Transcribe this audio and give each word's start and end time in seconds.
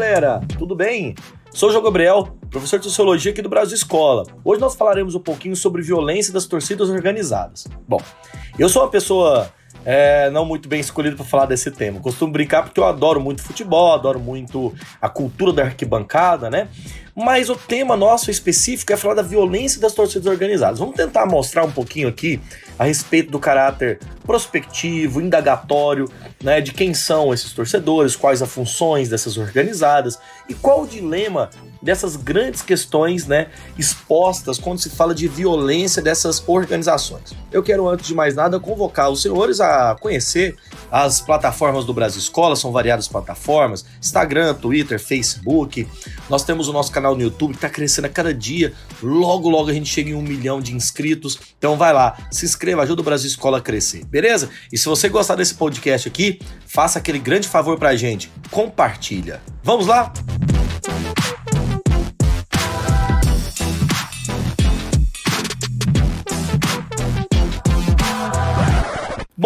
galera, 0.00 0.40
tudo 0.58 0.74
bem? 0.74 1.14
Sou 1.52 1.68
o 1.68 1.72
João 1.72 1.84
Gabriel, 1.84 2.26
professor 2.50 2.78
de 2.78 2.86
Sociologia 2.86 3.32
aqui 3.32 3.42
do 3.42 3.50
Brasil 3.50 3.74
Escola. 3.74 4.24
Hoje 4.42 4.58
nós 4.58 4.74
falaremos 4.74 5.14
um 5.14 5.20
pouquinho 5.20 5.54
sobre 5.54 5.82
violência 5.82 6.32
das 6.32 6.46
torcidas 6.46 6.88
organizadas. 6.88 7.66
Bom, 7.86 8.00
eu 8.58 8.66
sou 8.70 8.80
uma 8.80 8.88
pessoa 8.88 9.50
é, 9.84 10.30
não 10.30 10.44
muito 10.44 10.68
bem 10.68 10.80
escolhida 10.80 11.16
para 11.16 11.24
falar 11.24 11.46
desse 11.46 11.70
tema. 11.70 12.00
Costumo 12.00 12.32
brincar 12.32 12.62
porque 12.62 12.78
eu 12.78 12.84
adoro 12.84 13.20
muito 13.20 13.42
futebol, 13.42 13.94
adoro 13.94 14.20
muito 14.20 14.74
a 15.00 15.08
cultura 15.08 15.52
da 15.52 15.62
arquibancada, 15.64 16.50
né? 16.50 16.68
Mas 17.14 17.50
o 17.50 17.56
tema 17.56 17.96
nosso 17.96 18.30
específico 18.30 18.92
é 18.92 18.96
falar 18.96 19.14
da 19.14 19.22
violência 19.22 19.80
das 19.80 19.92
torcidas 19.92 20.26
organizadas. 20.26 20.78
Vamos 20.78 20.96
tentar 20.96 21.26
mostrar 21.26 21.64
um 21.64 21.70
pouquinho 21.70 22.08
aqui 22.08 22.40
a 22.78 22.84
respeito 22.84 23.30
do 23.30 23.38
caráter 23.38 23.98
prospectivo, 24.24 25.20
indagatório, 25.20 26.08
né, 26.42 26.60
de 26.60 26.72
quem 26.72 26.94
são 26.94 27.34
esses 27.34 27.52
torcedores, 27.52 28.16
quais 28.16 28.40
as 28.40 28.50
funções 28.50 29.08
dessas 29.08 29.36
organizadas 29.36 30.18
e 30.48 30.54
qual 30.54 30.82
o 30.82 30.86
dilema 30.86 31.50
dessas 31.82 32.16
grandes 32.16 32.62
questões, 32.62 33.26
né, 33.26 33.48
expostas 33.78 34.58
quando 34.58 34.78
se 34.78 34.90
fala 34.90 35.14
de 35.14 35.26
violência 35.28 36.02
dessas 36.02 36.42
organizações. 36.46 37.34
Eu 37.50 37.62
quero 37.62 37.88
antes 37.88 38.06
de 38.06 38.14
mais 38.14 38.34
nada 38.34 38.60
convocar 38.60 39.10
os 39.10 39.22
senhores 39.22 39.60
a 39.60 39.96
conhecer 39.98 40.56
as 40.90 41.20
plataformas 41.20 41.84
do 41.84 41.94
Brasil 41.94 42.18
Escola, 42.18 42.56
são 42.56 42.72
variadas 42.72 43.08
plataformas, 43.08 43.84
Instagram, 44.00 44.54
Twitter, 44.54 44.98
Facebook. 44.98 45.86
Nós 46.28 46.44
temos 46.44 46.68
o 46.68 46.72
nosso 46.72 46.90
canal 46.90 47.14
no 47.14 47.22
YouTube 47.22 47.52
que 47.52 47.58
está 47.58 47.68
crescendo 47.68 48.06
a 48.06 48.08
cada 48.08 48.34
dia. 48.34 48.72
Logo, 49.02 49.48
logo 49.48 49.70
a 49.70 49.72
gente 49.72 49.88
chega 49.88 50.10
em 50.10 50.14
um 50.14 50.22
milhão 50.22 50.60
de 50.60 50.74
inscritos. 50.74 51.38
Então 51.58 51.76
vai 51.76 51.92
lá, 51.92 52.16
se 52.30 52.44
inscreva, 52.44 52.82
ajuda 52.82 53.02
o 53.02 53.04
Brasil 53.04 53.28
Escola 53.28 53.58
a 53.58 53.60
crescer, 53.60 54.04
beleza? 54.04 54.50
E 54.72 54.78
se 54.78 54.86
você 54.86 55.08
gostar 55.08 55.36
desse 55.36 55.54
podcast 55.54 56.08
aqui, 56.08 56.40
faça 56.66 56.98
aquele 56.98 57.18
grande 57.18 57.48
favor 57.48 57.78
pra 57.78 57.96
gente, 57.96 58.30
compartilha. 58.50 59.40
Vamos 59.62 59.86
lá? 59.86 60.12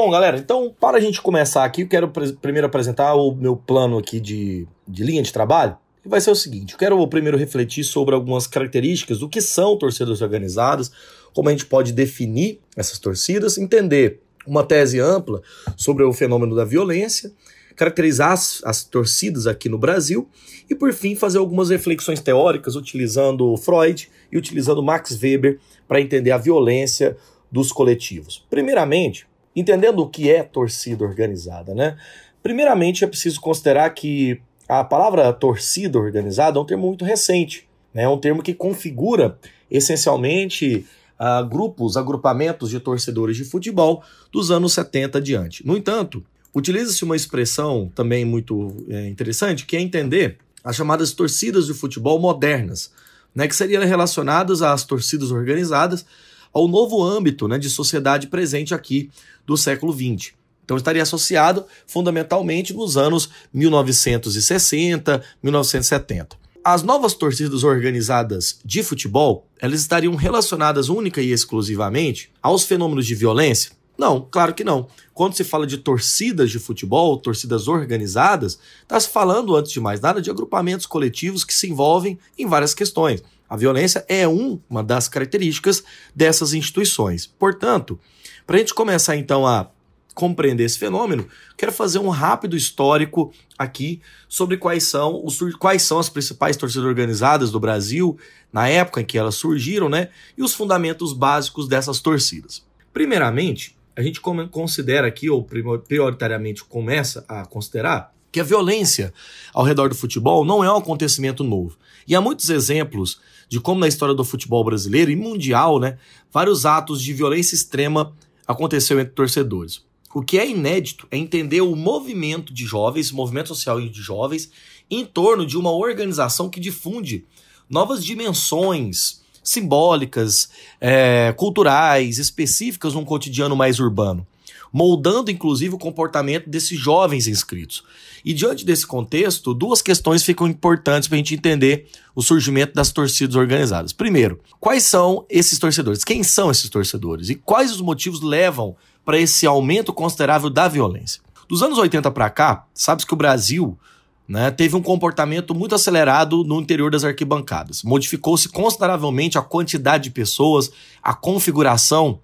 Bom, 0.05 0.11
galera, 0.11 0.37
então 0.37 0.71
para 0.79 0.99
a 0.99 1.01
gente 1.01 1.23
começar 1.23 1.65
aqui, 1.65 1.81
eu 1.81 1.89
quero 1.89 2.13
primeiro 2.43 2.67
apresentar 2.67 3.15
o 3.15 3.35
meu 3.35 3.57
plano 3.57 3.97
aqui 3.97 4.21
de, 4.21 4.69
de 4.87 5.03
linha 5.03 5.23
de 5.23 5.33
trabalho. 5.33 5.79
E 6.05 6.09
vai 6.11 6.21
ser 6.21 6.31
o 6.31 6.35
seguinte: 6.35 6.75
eu 6.75 6.79
quero 6.79 7.09
primeiro 7.09 7.39
refletir 7.39 7.85
sobre 7.85 8.15
algumas 8.15 8.47
características 8.47 9.21
do 9.21 9.31
que 9.31 9.41
são 9.41 9.79
torcidas 9.79 10.21
organizadas, 10.21 10.93
como 11.33 11.49
a 11.49 11.53
gente 11.53 11.65
pode 11.65 11.91
definir 11.91 12.61
essas 12.77 12.99
torcidas, 12.99 13.57
entender 13.57 14.21
uma 14.47 14.63
tese 14.63 15.01
ampla 15.01 15.41
sobre 15.75 16.05
o 16.05 16.13
fenômeno 16.13 16.55
da 16.55 16.67
violência, 16.67 17.33
caracterizar 17.75 18.33
as, 18.33 18.61
as, 18.63 18.85
torcidas 18.85 19.47
aqui 19.47 19.71
no 19.71 19.79
Brasil 19.79 20.29
e, 20.69 20.75
por 20.75 20.93
fim, 20.93 21.17
fazer 21.17 21.39
algumas 21.39 21.71
reflexões 21.71 22.21
teóricas 22.21 22.77
utilizando 22.77 23.57
Freud 23.57 24.11
e 24.31 24.37
utilizando 24.37 24.83
Max 24.83 25.19
Weber 25.19 25.59
para 25.89 25.99
entender 25.99 26.31
a 26.31 26.37
violência 26.37 27.17
dos 27.51 27.73
coletivos. 27.73 28.45
Primeiramente, 28.51 29.27
entendendo 29.55 30.01
o 30.01 30.09
que 30.09 30.31
é 30.31 30.43
torcida 30.43 31.05
organizada, 31.05 31.75
né? 31.75 31.97
Primeiramente 32.43 33.05
é 33.05 33.07
preciso 33.07 33.41
considerar 33.41 33.89
que 33.91 34.41
a 34.69 34.83
palavra 34.83 35.33
torcida 35.33 35.99
organizada 35.99 36.59
é 36.59 36.63
um 36.63 36.65
termo 36.65 36.87
muito 36.87 37.05
recente, 37.05 37.69
né? 37.93 38.03
É 38.03 38.09
um 38.09 38.19
termo 38.19 38.43
que 38.43 38.55
configura 38.55 39.39
essencialmente 39.71 40.87
uh, 41.19 41.47
grupos, 41.47 41.97
agrupamentos 41.97 42.71
de 42.71 42.81
torcedores 42.81 43.37
de 43.37 43.45
futebol 43.45 44.03
dos 44.33 44.51
anos 44.51 44.73
70 44.75 45.19
adiante. 45.19 45.67
No 45.67 45.77
entanto, 45.77 46.25
utiliza-se 46.55 47.05
uma 47.05 47.17
expressão 47.17 47.91
também 47.95 48.25
muito 48.25 48.85
é, 48.89 49.09
interessante, 49.09 49.67
que 49.67 49.77
é 49.77 49.81
entender 49.81 50.39
as 50.63 50.77
chamadas 50.77 51.13
torcidas 51.13 51.67
de 51.67 51.75
futebol 51.75 52.19
modernas, 52.19 52.93
né, 53.35 53.49
que 53.49 53.57
seriam 53.57 53.85
relacionadas 53.85 54.63
às 54.63 54.85
torcidas 54.85 55.31
organizadas 55.31 56.07
ao 56.55 56.69
novo 56.69 57.03
âmbito 57.03 57.49
né, 57.49 57.59
de 57.59 57.69
sociedade 57.69 58.29
presente 58.29 58.73
aqui 58.73 59.11
do 59.45 59.57
século 59.57 59.93
XX. 59.93 60.33
Então 60.65 60.77
estaria 60.77 61.03
associado 61.03 61.67
fundamentalmente 61.87 62.73
nos 62.73 62.97
anos 62.97 63.29
1960, 63.53 65.23
1970. 65.43 66.45
As 66.65 66.83
novas 66.83 67.13
torcidas 67.13 67.63
organizadas 67.63 68.59
de 68.65 68.83
futebol, 68.83 69.47
elas 69.61 69.81
estariam 69.81 70.15
relacionadas 70.15 70.89
única 70.89 71.21
e 71.21 71.31
exclusivamente 71.31 72.31
aos 72.41 72.65
fenômenos 72.65 73.05
de 73.05 73.15
violência? 73.15 73.73
Não, 73.99 74.27
claro 74.29 74.55
que 74.55 74.65
não. 74.65 74.89
Quando 75.13 75.37
se 75.37 75.45
fala 75.45 75.67
de 75.67 75.79
torcidas 75.79 76.51
de 76.51 76.59
futebol, 76.59 77.17
torcidas 77.19 77.69
organizadas, 77.69 78.59
está 78.83 78.99
se 78.99 79.09
falando, 79.09 79.55
antes 79.55 79.73
de 79.73 79.81
mais 79.81 80.01
nada, 80.01 80.21
de 80.21 80.31
agrupamentos 80.31 80.87
coletivos 80.87 81.45
que 81.45 81.55
se 81.55 81.69
envolvem 81.69 82.19
em 82.37 82.47
várias 82.47 82.75
questões. 82.75 83.23
A 83.49 83.57
violência 83.57 84.05
é 84.09 84.27
uma 84.27 84.83
das 84.83 85.09
características 85.09 85.85
dessas 86.15 86.53
instituições. 86.55 87.27
Portanto, 87.27 87.99
para 88.47 88.57
a 88.57 88.59
gente 88.59 88.75
começar 88.75 89.17
então 89.17 89.47
a 89.47 89.71
compreender 90.15 90.65
esse 90.65 90.79
fenômeno, 90.79 91.29
quero 91.57 91.73
fazer 91.73 91.99
um 91.99 92.09
rápido 92.09 92.57
histórico 92.57 93.33
aqui 93.59 94.01
sobre 94.29 94.57
quais 94.57 94.85
são, 94.85 95.21
os, 95.25 95.39
quais 95.59 95.83
são 95.83 95.99
as 95.99 96.09
principais 96.09 96.57
torcidas 96.57 96.87
organizadas 96.87 97.51
do 97.51 97.59
Brasil 97.59 98.17
na 98.53 98.69
época 98.69 99.01
em 99.01 99.05
que 99.05 99.19
elas 99.19 99.35
surgiram, 99.35 99.89
né? 99.89 100.11
E 100.39 100.43
os 100.43 100.55
fundamentos 100.55 101.13
básicos 101.13 101.67
dessas 101.67 102.01
torcidas. 102.01 102.65
Primeiramente, 102.93 103.77
a 103.97 104.03
gente 104.03 104.21
considera 104.21 105.07
aqui, 105.07 105.29
ou 105.29 105.45
prioritariamente 105.45 106.65
começa 106.65 107.25
a 107.29 107.45
considerar, 107.45 108.14
que 108.35 108.41
a 108.41 108.45
violência 108.45 109.15
ao 109.53 109.63
redor 109.63 109.89
do 109.89 109.95
futebol 109.95 110.45
não 110.45 110.65
é 110.65 110.73
um 110.73 110.77
acontecimento 110.77 111.45
novo. 111.45 111.79
E 112.05 112.17
há 112.17 112.21
muitos 112.21 112.51
exemplos 112.51 113.21
de 113.49 113.61
como 113.61 113.79
na 113.79 113.87
história 113.87 114.13
do 114.13 114.25
futebol 114.25 114.65
brasileiro 114.65 115.09
e 115.09 115.15
mundial, 115.15 115.79
né, 115.79 115.99
vários 116.33 116.67
atos 116.67 117.01
de 117.01 117.13
violência 117.13 117.55
extrema 117.55 118.13
aconteceu 118.45 118.99
entre 118.99 119.15
torcedores. 119.15 119.85
O 120.13 120.21
que 120.21 120.37
é 120.37 120.51
inédito 120.51 121.07
é 121.13 121.17
entender 121.17 121.61
o 121.61 121.77
movimento 121.77 122.53
de 122.53 122.65
jovens, 122.65 123.13
movimento 123.13 123.51
social 123.51 123.81
de 123.81 124.03
jovens, 124.03 124.51
em 124.91 125.05
torno 125.05 125.47
de 125.47 125.57
uma 125.57 125.71
organização 125.71 126.51
que 126.51 126.59
difunde 126.59 127.25
novas 127.71 128.05
dimensões 128.05 129.23
simbólicas, 129.45 130.49
é, 130.81 131.33
culturais, 131.37 132.19
específicas 132.19 132.95
num 132.95 133.05
cotidiano 133.05 133.55
mais 133.55 133.79
urbano, 133.79 134.27
moldando 134.75 135.31
inclusive 135.31 135.77
o 135.77 135.79
comportamento 135.79 136.51
desses 136.51 136.77
jovens 136.77 137.29
inscritos. 137.29 137.85
E 138.25 138.35
diante 138.35 138.65
desse 138.65 138.85
contexto, 138.85 139.55
duas 139.55 139.81
questões 139.81 140.25
ficam 140.25 140.49
importantes 140.49 141.07
para 141.07 141.15
a 141.15 141.19
gente 141.19 141.33
entender 141.33 141.87
o 142.13 142.21
surgimento 142.21 142.75
das 142.75 142.91
torcidas 142.91 143.37
organizadas. 143.37 143.93
Primeiro, 143.93 144.41
quais 144.59 144.83
são 144.83 145.25
esses 145.31 145.61
torcedores? 145.61 146.03
Quem 146.03 146.25
são 146.25 146.51
esses 146.51 146.69
torcedores? 146.69 147.29
E 147.29 147.37
quais 147.37 147.71
os 147.71 147.81
motivos 147.81 148.21
levam 148.21 148.75
para 149.05 149.17
esse 149.17 149.47
aumento 149.47 149.93
considerável 149.93 150.51
da 150.51 150.67
violência? 150.67 151.23
Dos 151.49 151.63
anos 151.63 151.79
80 151.79 152.11
para 152.11 152.29
cá, 152.29 152.67
sabe-se 152.75 153.07
que 153.07 153.15
o 153.15 153.17
Brasil 153.17 153.79
né, 154.27 154.51
teve 154.51 154.75
um 154.75 154.83
comportamento 154.83 155.55
muito 155.55 155.77
acelerado 155.77 156.43
no 156.43 156.61
interior 156.61 156.91
das 156.91 157.05
arquibancadas. 157.05 157.85
Modificou-se 157.85 158.49
consideravelmente 158.49 159.39
a 159.39 159.43
quantidade 159.43 160.05
de 160.05 160.11
pessoas, 160.11 160.69
a 161.01 161.15
configuração 161.15 162.19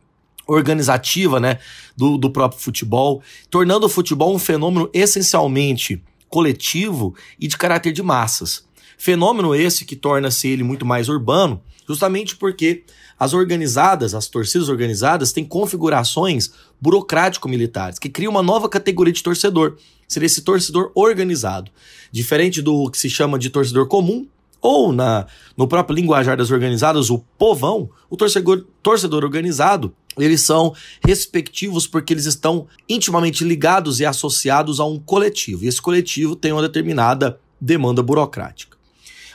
organizativa 0.55 1.39
né, 1.39 1.59
do, 1.97 2.19
do 2.19 2.31
próprio 2.31 2.61
futebol, 2.61 3.23
tornando 3.49 3.87
o 3.87 3.89
futebol 3.89 4.35
um 4.35 4.39
fenômeno 4.39 4.91
essencialmente 4.93 6.03
coletivo 6.29 7.15
e 7.39 7.47
de 7.47 7.57
caráter 7.57 7.93
de 7.93 8.03
massas. 8.03 8.65
Fenômeno 8.97 9.55
esse 9.55 9.85
que 9.85 9.97
torna-se 9.97 10.49
ele 10.49 10.63
muito 10.63 10.85
mais 10.85 11.09
urbano, 11.09 11.61
justamente 11.89 12.37
porque 12.37 12.85
as 13.19 13.33
organizadas, 13.33 14.15
as 14.15 14.29
torcidas 14.29 14.69
organizadas, 14.69 15.33
têm 15.33 15.45
configurações 15.45 16.53
burocrático-militares, 16.81 17.99
que 17.99 18.09
criam 18.09 18.31
uma 18.31 18.43
nova 18.43 18.69
categoria 18.69 19.13
de 19.13 19.23
torcedor. 19.23 19.77
Seria 20.09 20.27
esse 20.27 20.43
torcedor 20.43 20.91
organizado. 20.95 21.71
Diferente 22.11 22.61
do 22.63 22.91
que 22.91 22.99
se 22.99 23.11
chama 23.11 23.39
de 23.39 23.51
torcedor 23.51 23.87
comum, 23.87 24.27
ou 24.61 24.93
na, 24.93 25.27
no 25.57 25.67
próprio 25.67 25.97
linguajar 25.97 26.37
das 26.37 26.51
organizadas, 26.51 27.11
o 27.11 27.19
povão, 27.39 27.91
o 28.09 28.17
torcedor, 28.17 28.67
torcedor 28.83 29.25
organizado, 29.25 29.95
eles 30.19 30.43
são 30.43 30.75
respectivos 31.05 31.87
porque 31.87 32.13
eles 32.13 32.27
estão 32.27 32.67
intimamente 32.89 33.45
ligados 33.45 34.01
e 34.01 34.07
associados 34.07 34.81
a 34.81 34.85
um 34.85 34.99
coletivo. 34.99 35.65
E 35.65 35.69
esse 35.69 35.81
coletivo 35.81 36.35
tem 36.35 36.53
uma 36.53 36.63
determinada 36.63 37.39
demanda 37.61 38.03
burocrática. 38.03 38.77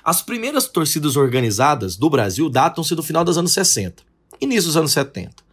As 0.04 0.22
primeiras 0.22 0.68
torcidas 0.68 1.16
organizadas 1.16 1.96
do 1.96 2.10
Brasil 2.10 2.50
datam-se 2.50 2.94
do 2.94 3.02
final 3.02 3.24
dos 3.24 3.38
anos 3.38 3.54
60, 3.54 4.04
início 4.40 4.68
dos 4.68 4.78
anos 4.78 4.92
70. 4.92 5.46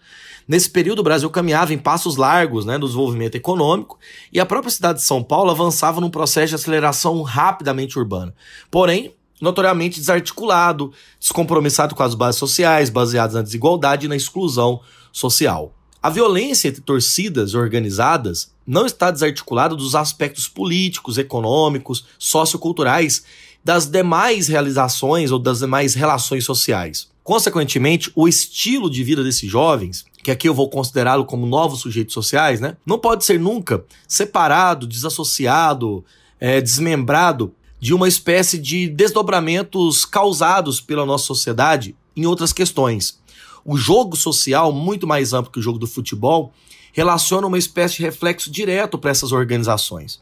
Nesse 0.46 0.69
período, 0.69 0.98
o 0.98 1.04
Brasil 1.04 1.30
caminhava 1.30 1.72
em 1.72 1.78
passos 1.78 2.16
largos 2.16 2.66
né, 2.66 2.76
no 2.76 2.86
desenvolvimento 2.86 3.36
econômico 3.36 3.98
e 4.32 4.40
a 4.40 4.46
própria 4.46 4.70
cidade 4.70 4.98
de 4.98 5.04
São 5.04 5.22
Paulo 5.22 5.50
avançava 5.50 6.00
num 6.00 6.10
processo 6.10 6.48
de 6.48 6.54
aceleração 6.56 7.22
rapidamente 7.22 7.98
urbana. 7.98 8.34
Porém, 8.70 9.14
notoriamente 9.40 10.00
desarticulado, 10.00 10.92
descompromissado 11.19 11.94
com 11.94 12.02
as 12.02 12.14
bases 12.14 12.38
sociais, 12.38 12.90
baseadas 12.90 13.34
na 13.34 13.42
desigualdade 13.42 14.06
e 14.06 14.08
na 14.08 14.16
exclusão 14.16 14.80
social. 15.12 15.75
A 16.03 16.11
violência 16.11 16.69
entre 16.69 16.81
torcidas 16.81 17.55
organizadas 17.55 18.50
não 18.67 18.87
está 18.87 19.11
desarticulado 19.11 19.76
dos 19.76 19.94
aspectos 19.94 20.49
políticos, 20.49 21.19
econômicos, 21.19 22.06
socioculturais 22.19 23.23
das 23.64 23.87
demais 23.87 24.49
realizações 24.49 25.31
ou 25.31 25.38
das 25.38 25.61
demais 25.61 25.94
relações 25.94 26.44
sociais. 26.44 27.09
Consequentemente, 27.23 28.11
o 28.17 28.26
estilo 28.26 28.91
de 28.91 29.05
vida 29.05 29.23
desses 29.23 29.49
jovens, 29.49 30.05
que 30.25 30.31
aqui 30.31 30.49
eu 30.49 30.55
vou 30.55 30.69
considerá-lo 30.69 31.25
como 31.25 31.47
novos 31.47 31.81
sujeitos 31.81 32.15
sociais, 32.15 32.61
né, 32.61 32.76
não 32.85 32.99
pode 32.99 33.25
ser 33.25 33.38
nunca 33.38 33.85
separado, 34.08 34.88
desassociado, 34.88 36.05
é, 36.41 36.61
desmembrado 36.61 37.55
de 37.79 37.94
uma 37.94 38.08
espécie 38.08 38.58
de 38.58 38.88
desdobramentos 38.88 40.05
causados 40.05 40.81
pela 40.81 41.06
nossa 41.06 41.26
sociedade 41.26 41.94
em 42.17 42.26
outras 42.26 42.53
questões. 42.53 43.20
O 43.64 43.76
jogo 43.76 44.17
social, 44.17 44.73
muito 44.73 45.06
mais 45.06 45.32
amplo 45.32 45.53
que 45.53 45.59
o 45.59 45.62
jogo 45.62 45.79
do 45.79 45.87
futebol, 45.87 46.53
relaciona 46.93 47.47
uma 47.47 47.59
espécie 47.59 47.97
de 47.97 48.03
reflexo 48.03 48.50
direto 48.50 48.99
para 48.99 49.11
essas 49.11 49.32
organizações. 49.32 50.20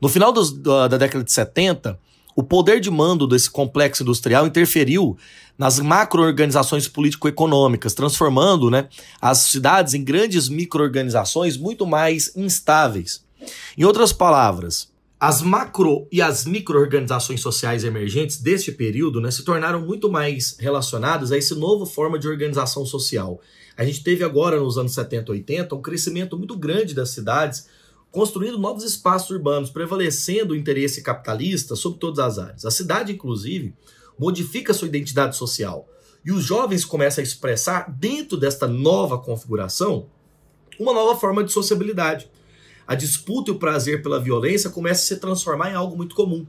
No 0.00 0.08
final 0.08 0.32
dos, 0.32 0.52
da, 0.52 0.88
da 0.88 0.96
década 0.96 1.24
de 1.24 1.32
70, 1.32 1.98
o 2.34 2.42
poder 2.42 2.80
de 2.80 2.90
mando 2.90 3.26
desse 3.26 3.50
complexo 3.50 4.02
industrial 4.02 4.46
interferiu 4.46 5.16
nas 5.58 5.80
macro-organizações 5.80 6.86
político-econômicas, 6.86 7.94
transformando 7.94 8.70
né, 8.70 8.88
as 9.20 9.38
cidades 9.38 9.92
em 9.92 10.04
grandes 10.04 10.48
micro-organizações 10.48 11.56
muito 11.56 11.84
mais 11.84 12.32
instáveis. 12.36 13.24
Em 13.76 13.84
outras 13.84 14.12
palavras, 14.12 14.87
as 15.20 15.42
macro 15.42 16.06
e 16.12 16.22
as 16.22 16.44
micro-organizações 16.44 17.40
sociais 17.40 17.82
emergentes 17.82 18.40
deste 18.40 18.70
período 18.70 19.20
né, 19.20 19.32
se 19.32 19.42
tornaram 19.42 19.80
muito 19.80 20.08
mais 20.08 20.56
relacionadas 20.60 21.32
a 21.32 21.36
essa 21.36 21.56
nova 21.56 21.84
forma 21.86 22.18
de 22.18 22.28
organização 22.28 22.86
social. 22.86 23.40
A 23.76 23.84
gente 23.84 24.04
teve 24.04 24.22
agora, 24.22 24.60
nos 24.60 24.78
anos 24.78 24.94
70 24.94 25.32
e 25.32 25.34
80, 25.34 25.74
um 25.74 25.82
crescimento 25.82 26.38
muito 26.38 26.56
grande 26.56 26.94
das 26.94 27.10
cidades, 27.10 27.66
construindo 28.12 28.58
novos 28.58 28.84
espaços 28.84 29.30
urbanos, 29.30 29.70
prevalecendo 29.70 30.52
o 30.52 30.56
interesse 30.56 31.02
capitalista 31.02 31.74
sobre 31.74 31.98
todas 31.98 32.20
as 32.20 32.38
áreas. 32.38 32.64
A 32.64 32.70
cidade, 32.70 33.12
inclusive, 33.12 33.74
modifica 34.16 34.72
sua 34.72 34.86
identidade 34.86 35.36
social. 35.36 35.88
E 36.24 36.30
os 36.30 36.44
jovens 36.44 36.84
começam 36.84 37.22
a 37.22 37.26
expressar, 37.26 37.90
dentro 37.90 38.36
desta 38.36 38.68
nova 38.68 39.18
configuração, 39.18 40.06
uma 40.78 40.92
nova 40.92 41.18
forma 41.18 41.42
de 41.42 41.52
sociabilidade. 41.52 42.30
A 42.88 42.94
disputa 42.94 43.50
e 43.50 43.54
o 43.54 43.58
prazer 43.58 44.02
pela 44.02 44.18
violência 44.18 44.70
começam 44.70 45.04
a 45.04 45.06
se 45.08 45.16
transformar 45.20 45.70
em 45.70 45.74
algo 45.74 45.94
muito 45.94 46.14
comum. 46.14 46.46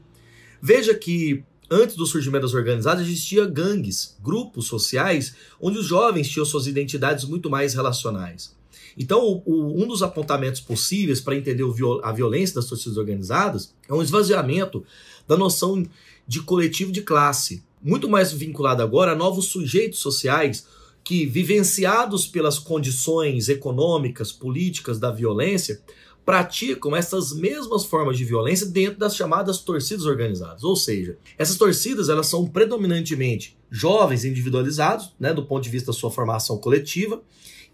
Veja 0.60 0.94
que 0.94 1.44
antes 1.70 1.94
do 1.94 2.06
surgimento 2.06 2.46
das 2.46 2.54
organizadas 2.54 3.06
existia 3.06 3.44
gangues, 3.44 4.16
grupos 4.22 4.66
sociais, 4.66 5.34
onde 5.60 5.78
os 5.78 5.84
jovens 5.84 6.30
tinham 6.30 6.46
suas 6.46 6.66
identidades 6.66 7.26
muito 7.26 7.50
mais 7.50 7.74
relacionais. 7.74 8.56
Então, 8.96 9.42
um 9.46 9.86
dos 9.86 10.02
apontamentos 10.02 10.62
possíveis 10.62 11.20
para 11.20 11.36
entender 11.36 11.64
a 12.02 12.10
violência 12.10 12.54
das 12.54 12.66
torcidas 12.66 12.96
organizadas 12.96 13.74
é 13.86 13.92
um 13.92 14.02
esvaziamento 14.02 14.82
da 15.28 15.36
noção 15.36 15.86
de 16.26 16.40
coletivo 16.40 16.90
de 16.90 17.02
classe, 17.02 17.62
muito 17.82 18.08
mais 18.08 18.32
vinculado 18.32 18.82
agora 18.82 19.12
a 19.12 19.16
novos 19.16 19.44
sujeitos 19.44 19.98
sociais 19.98 20.66
que, 21.10 21.26
vivenciados 21.26 22.24
pelas 22.24 22.56
condições 22.56 23.48
econômicas, 23.48 24.30
políticas 24.30 25.00
da 25.00 25.10
violência, 25.10 25.82
praticam 26.24 26.94
essas 26.94 27.32
mesmas 27.32 27.84
formas 27.84 28.16
de 28.16 28.24
violência 28.24 28.64
dentro 28.64 28.96
das 29.00 29.16
chamadas 29.16 29.58
torcidas 29.58 30.06
organizadas. 30.06 30.62
Ou 30.62 30.76
seja, 30.76 31.18
essas 31.36 31.56
torcidas 31.56 32.08
elas 32.08 32.28
são 32.28 32.46
predominantemente 32.46 33.58
jovens 33.68 34.24
individualizados, 34.24 35.12
né, 35.18 35.34
do 35.34 35.44
ponto 35.44 35.64
de 35.64 35.70
vista 35.70 35.88
da 35.88 35.98
sua 35.98 36.12
formação 36.12 36.58
coletiva, 36.58 37.20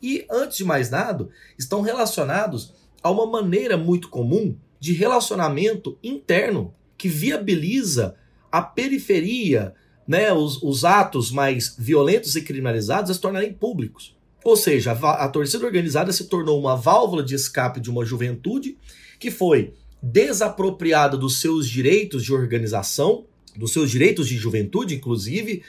e, 0.02 0.24
antes 0.30 0.56
de 0.56 0.64
mais 0.64 0.88
nada, 0.88 1.28
estão 1.58 1.82
relacionados 1.82 2.72
a 3.02 3.10
uma 3.10 3.26
maneira 3.26 3.76
muito 3.76 4.08
comum 4.08 4.56
de 4.80 4.94
relacionamento 4.94 5.98
interno 6.02 6.72
que 6.96 7.06
viabiliza 7.06 8.16
a 8.50 8.62
periferia, 8.62 9.74
né, 10.06 10.32
os, 10.32 10.62
os 10.62 10.84
atos 10.84 11.30
mais 11.30 11.74
violentos 11.78 12.36
e 12.36 12.42
criminalizados 12.42 13.10
a 13.10 13.14
se 13.14 13.20
tornarem 13.20 13.52
públicos. 13.52 14.16
Ou 14.44 14.56
seja, 14.56 14.92
a, 14.92 15.24
a 15.24 15.28
torcida 15.28 15.66
organizada 15.66 16.12
se 16.12 16.24
tornou 16.24 16.60
uma 16.60 16.76
válvula 16.76 17.22
de 17.22 17.34
escape 17.34 17.80
de 17.80 17.90
uma 17.90 18.04
juventude 18.04 18.78
que 19.18 19.30
foi 19.30 19.74
desapropriada 20.00 21.16
dos 21.16 21.40
seus 21.40 21.68
direitos 21.68 22.22
de 22.22 22.32
organização, 22.32 23.24
dos 23.56 23.72
seus 23.72 23.90
direitos 23.90 24.28
de 24.28 24.36
juventude, 24.36 24.94
inclusive, 24.94 25.62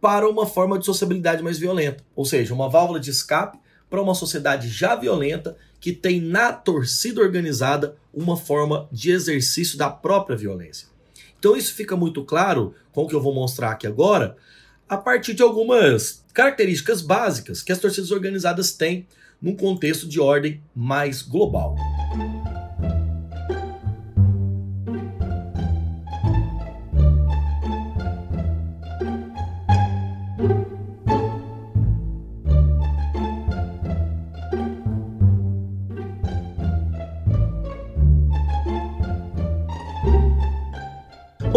para 0.00 0.28
uma 0.28 0.46
forma 0.46 0.78
de 0.78 0.84
sociabilidade 0.84 1.42
mais 1.42 1.58
violenta. 1.58 2.04
Ou 2.14 2.24
seja, 2.24 2.52
uma 2.52 2.68
válvula 2.68 2.98
de 2.98 3.10
escape 3.10 3.58
para 3.88 4.02
uma 4.02 4.14
sociedade 4.14 4.68
já 4.68 4.96
violenta 4.96 5.56
que 5.80 5.92
tem 5.92 6.20
na 6.20 6.52
torcida 6.52 7.20
organizada 7.20 7.96
uma 8.12 8.36
forma 8.36 8.88
de 8.90 9.10
exercício 9.10 9.78
da 9.78 9.88
própria 9.88 10.36
violência. 10.36 10.88
Então 11.46 11.56
isso 11.56 11.74
fica 11.74 11.96
muito 11.96 12.24
claro 12.24 12.74
com 12.90 13.04
o 13.04 13.06
que 13.06 13.14
eu 13.14 13.22
vou 13.22 13.32
mostrar 13.32 13.70
aqui 13.70 13.86
agora, 13.86 14.36
a 14.88 14.96
partir 14.96 15.32
de 15.32 15.44
algumas 15.44 16.24
características 16.34 17.00
básicas 17.00 17.62
que 17.62 17.70
as 17.70 17.78
torcidas 17.78 18.10
organizadas 18.10 18.72
têm 18.72 19.06
num 19.40 19.54
contexto 19.54 20.08
de 20.08 20.18
ordem 20.18 20.60
mais 20.74 21.22
global. 21.22 21.76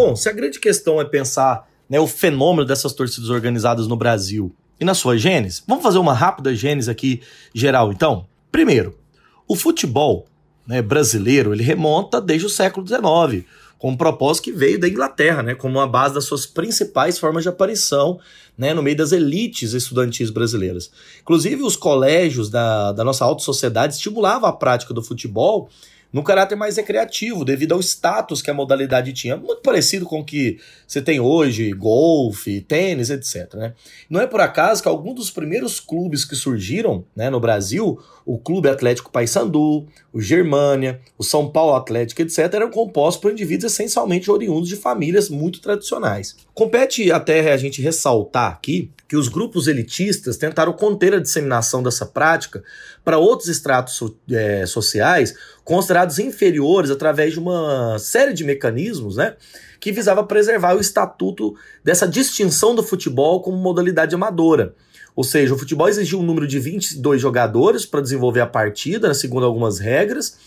Bom, 0.10 0.16
se 0.16 0.28
a 0.28 0.34
grande 0.34 0.60
questão 0.60 1.00
é 1.00 1.06
pensar 1.06 1.70
né, 1.88 2.00
o 2.00 2.08
fenômeno 2.08 2.66
dessas 2.66 2.94
torcidas 2.94 3.30
organizadas 3.30 3.88
no 3.88 3.96
Brasil 3.96 4.52
e 4.80 4.84
na 4.84 4.96
sua 4.96 5.16
gênese, 5.16 5.62
vamos 5.68 5.84
fazer 5.84 6.00
uma 6.00 6.16
rápida 6.16 6.56
gênese 6.56 6.90
aqui 6.90 7.22
geral, 7.54 7.92
então? 7.92 8.26
Primeiro, 8.52 8.98
o 9.48 9.56
futebol 9.56 10.26
né, 10.66 10.82
brasileiro 10.82 11.54
ele 11.54 11.62
remonta 11.62 12.20
desde 12.20 12.48
o 12.48 12.50
século 12.50 12.88
XIX, 12.88 13.46
com 13.78 13.92
um 13.92 13.96
propósito 13.96 14.46
que 14.46 14.52
veio 14.52 14.80
da 14.80 14.88
Inglaterra, 14.88 15.44
né, 15.44 15.54
como 15.54 15.78
uma 15.78 15.88
base 15.88 16.16
das 16.16 16.26
suas 16.26 16.48
principais 16.48 17.20
formas 17.20 17.44
de 17.44 17.50
aparição 17.50 18.20
né, 18.58 18.74
no 18.74 18.82
meio 18.82 18.98
das 18.98 19.12
elites 19.12 19.74
estudantis 19.74 20.32
brasileiras. 20.32 20.90
Inclusive, 21.22 21.62
os 21.62 21.76
colégios 21.76 22.50
da, 22.50 22.94
da 22.94 23.04
nossa 23.04 23.24
alta 23.24 23.44
sociedade 23.44 23.94
estimulavam 23.94 24.50
a 24.50 24.54
prática 24.54 24.92
do 24.92 25.04
futebol 25.04 25.70
no 26.12 26.24
caráter 26.24 26.56
mais 26.56 26.78
recreativo, 26.78 27.46
devido 27.46 27.74
ao 27.74 27.80
status 27.80 28.42
que 28.42 28.50
a 28.50 28.54
modalidade 28.54 29.14
tinha, 29.14 29.38
muito 29.38 29.62
parecido 29.62 30.06
com 30.06 30.20
o 30.20 30.26
que 30.26 30.60
você 30.88 31.02
tem 31.02 31.20
hoje, 31.20 31.72
golfe, 31.72 32.62
tênis, 32.62 33.10
etc. 33.10 33.54
Né? 33.54 33.74
Não 34.10 34.20
é 34.20 34.26
por 34.26 34.42
acaso 34.42 34.82
que 34.82 34.90
alguns 34.90 35.16
dos 35.16 35.32
primeiros 35.32 35.80
clubes 35.80 36.26
que 36.26 36.36
surgiram 36.36 37.06
né, 37.16 37.30
no 37.30 37.40
Brasil, 37.40 38.00
o 38.26 38.38
Clube 38.38 38.70
Atlético 38.70 39.12
Paysandu, 39.12 39.88
o 40.12 40.22
Germânia, 40.22 41.00
o 41.18 41.24
São 41.24 41.50
Paulo 41.50 41.76
Atlético, 41.76 42.22
etc., 42.22 42.40
eram 42.54 42.72
compostos 42.72 43.22
por 43.22 43.32
indivíduos 43.32 43.72
essencialmente 43.72 44.32
oriundos 44.32 44.70
de 44.70 44.76
famílias 44.76 45.30
muito 45.30 45.62
tradicionais. 45.62 46.36
Compete 46.60 47.10
até 47.10 47.54
a 47.54 47.56
gente 47.56 47.82
ressaltar 47.82 48.52
aqui 48.52 48.92
que 49.08 49.16
os 49.16 49.30
grupos 49.30 49.66
elitistas 49.66 50.36
tentaram 50.36 50.74
conter 50.74 51.14
a 51.14 51.20
disseminação 51.22 51.82
dessa 51.82 52.06
prática 52.06 52.62
para 53.02 53.18
outros 53.18 53.48
estratos 53.48 53.98
é, 54.30 54.66
sociais 54.66 55.34
considerados 55.64 56.20
inferiores 56.20 56.92
através 56.92 57.32
de 57.32 57.40
uma 57.40 57.98
série 57.98 58.34
de 58.34 58.44
mecanismos, 58.44 59.16
né? 59.16 59.38
Que 59.80 59.94
visava 59.94 60.22
preservar 60.22 60.76
o 60.76 60.82
estatuto 60.82 61.56
dessa 61.82 62.06
distinção 62.06 62.76
do 62.76 62.84
futebol 62.84 63.42
como 63.42 63.56
modalidade 63.56 64.14
amadora. 64.14 64.76
Ou 65.16 65.24
seja, 65.24 65.54
o 65.54 65.58
futebol 65.58 65.88
exigia 65.88 66.20
um 66.20 66.24
número 66.24 66.46
de 66.46 66.60
22 66.60 67.22
jogadores 67.22 67.86
para 67.86 68.02
desenvolver 68.02 68.42
a 68.42 68.46
partida, 68.46 69.08
né, 69.08 69.14
segundo 69.14 69.46
algumas 69.46 69.80
regras, 69.80 70.38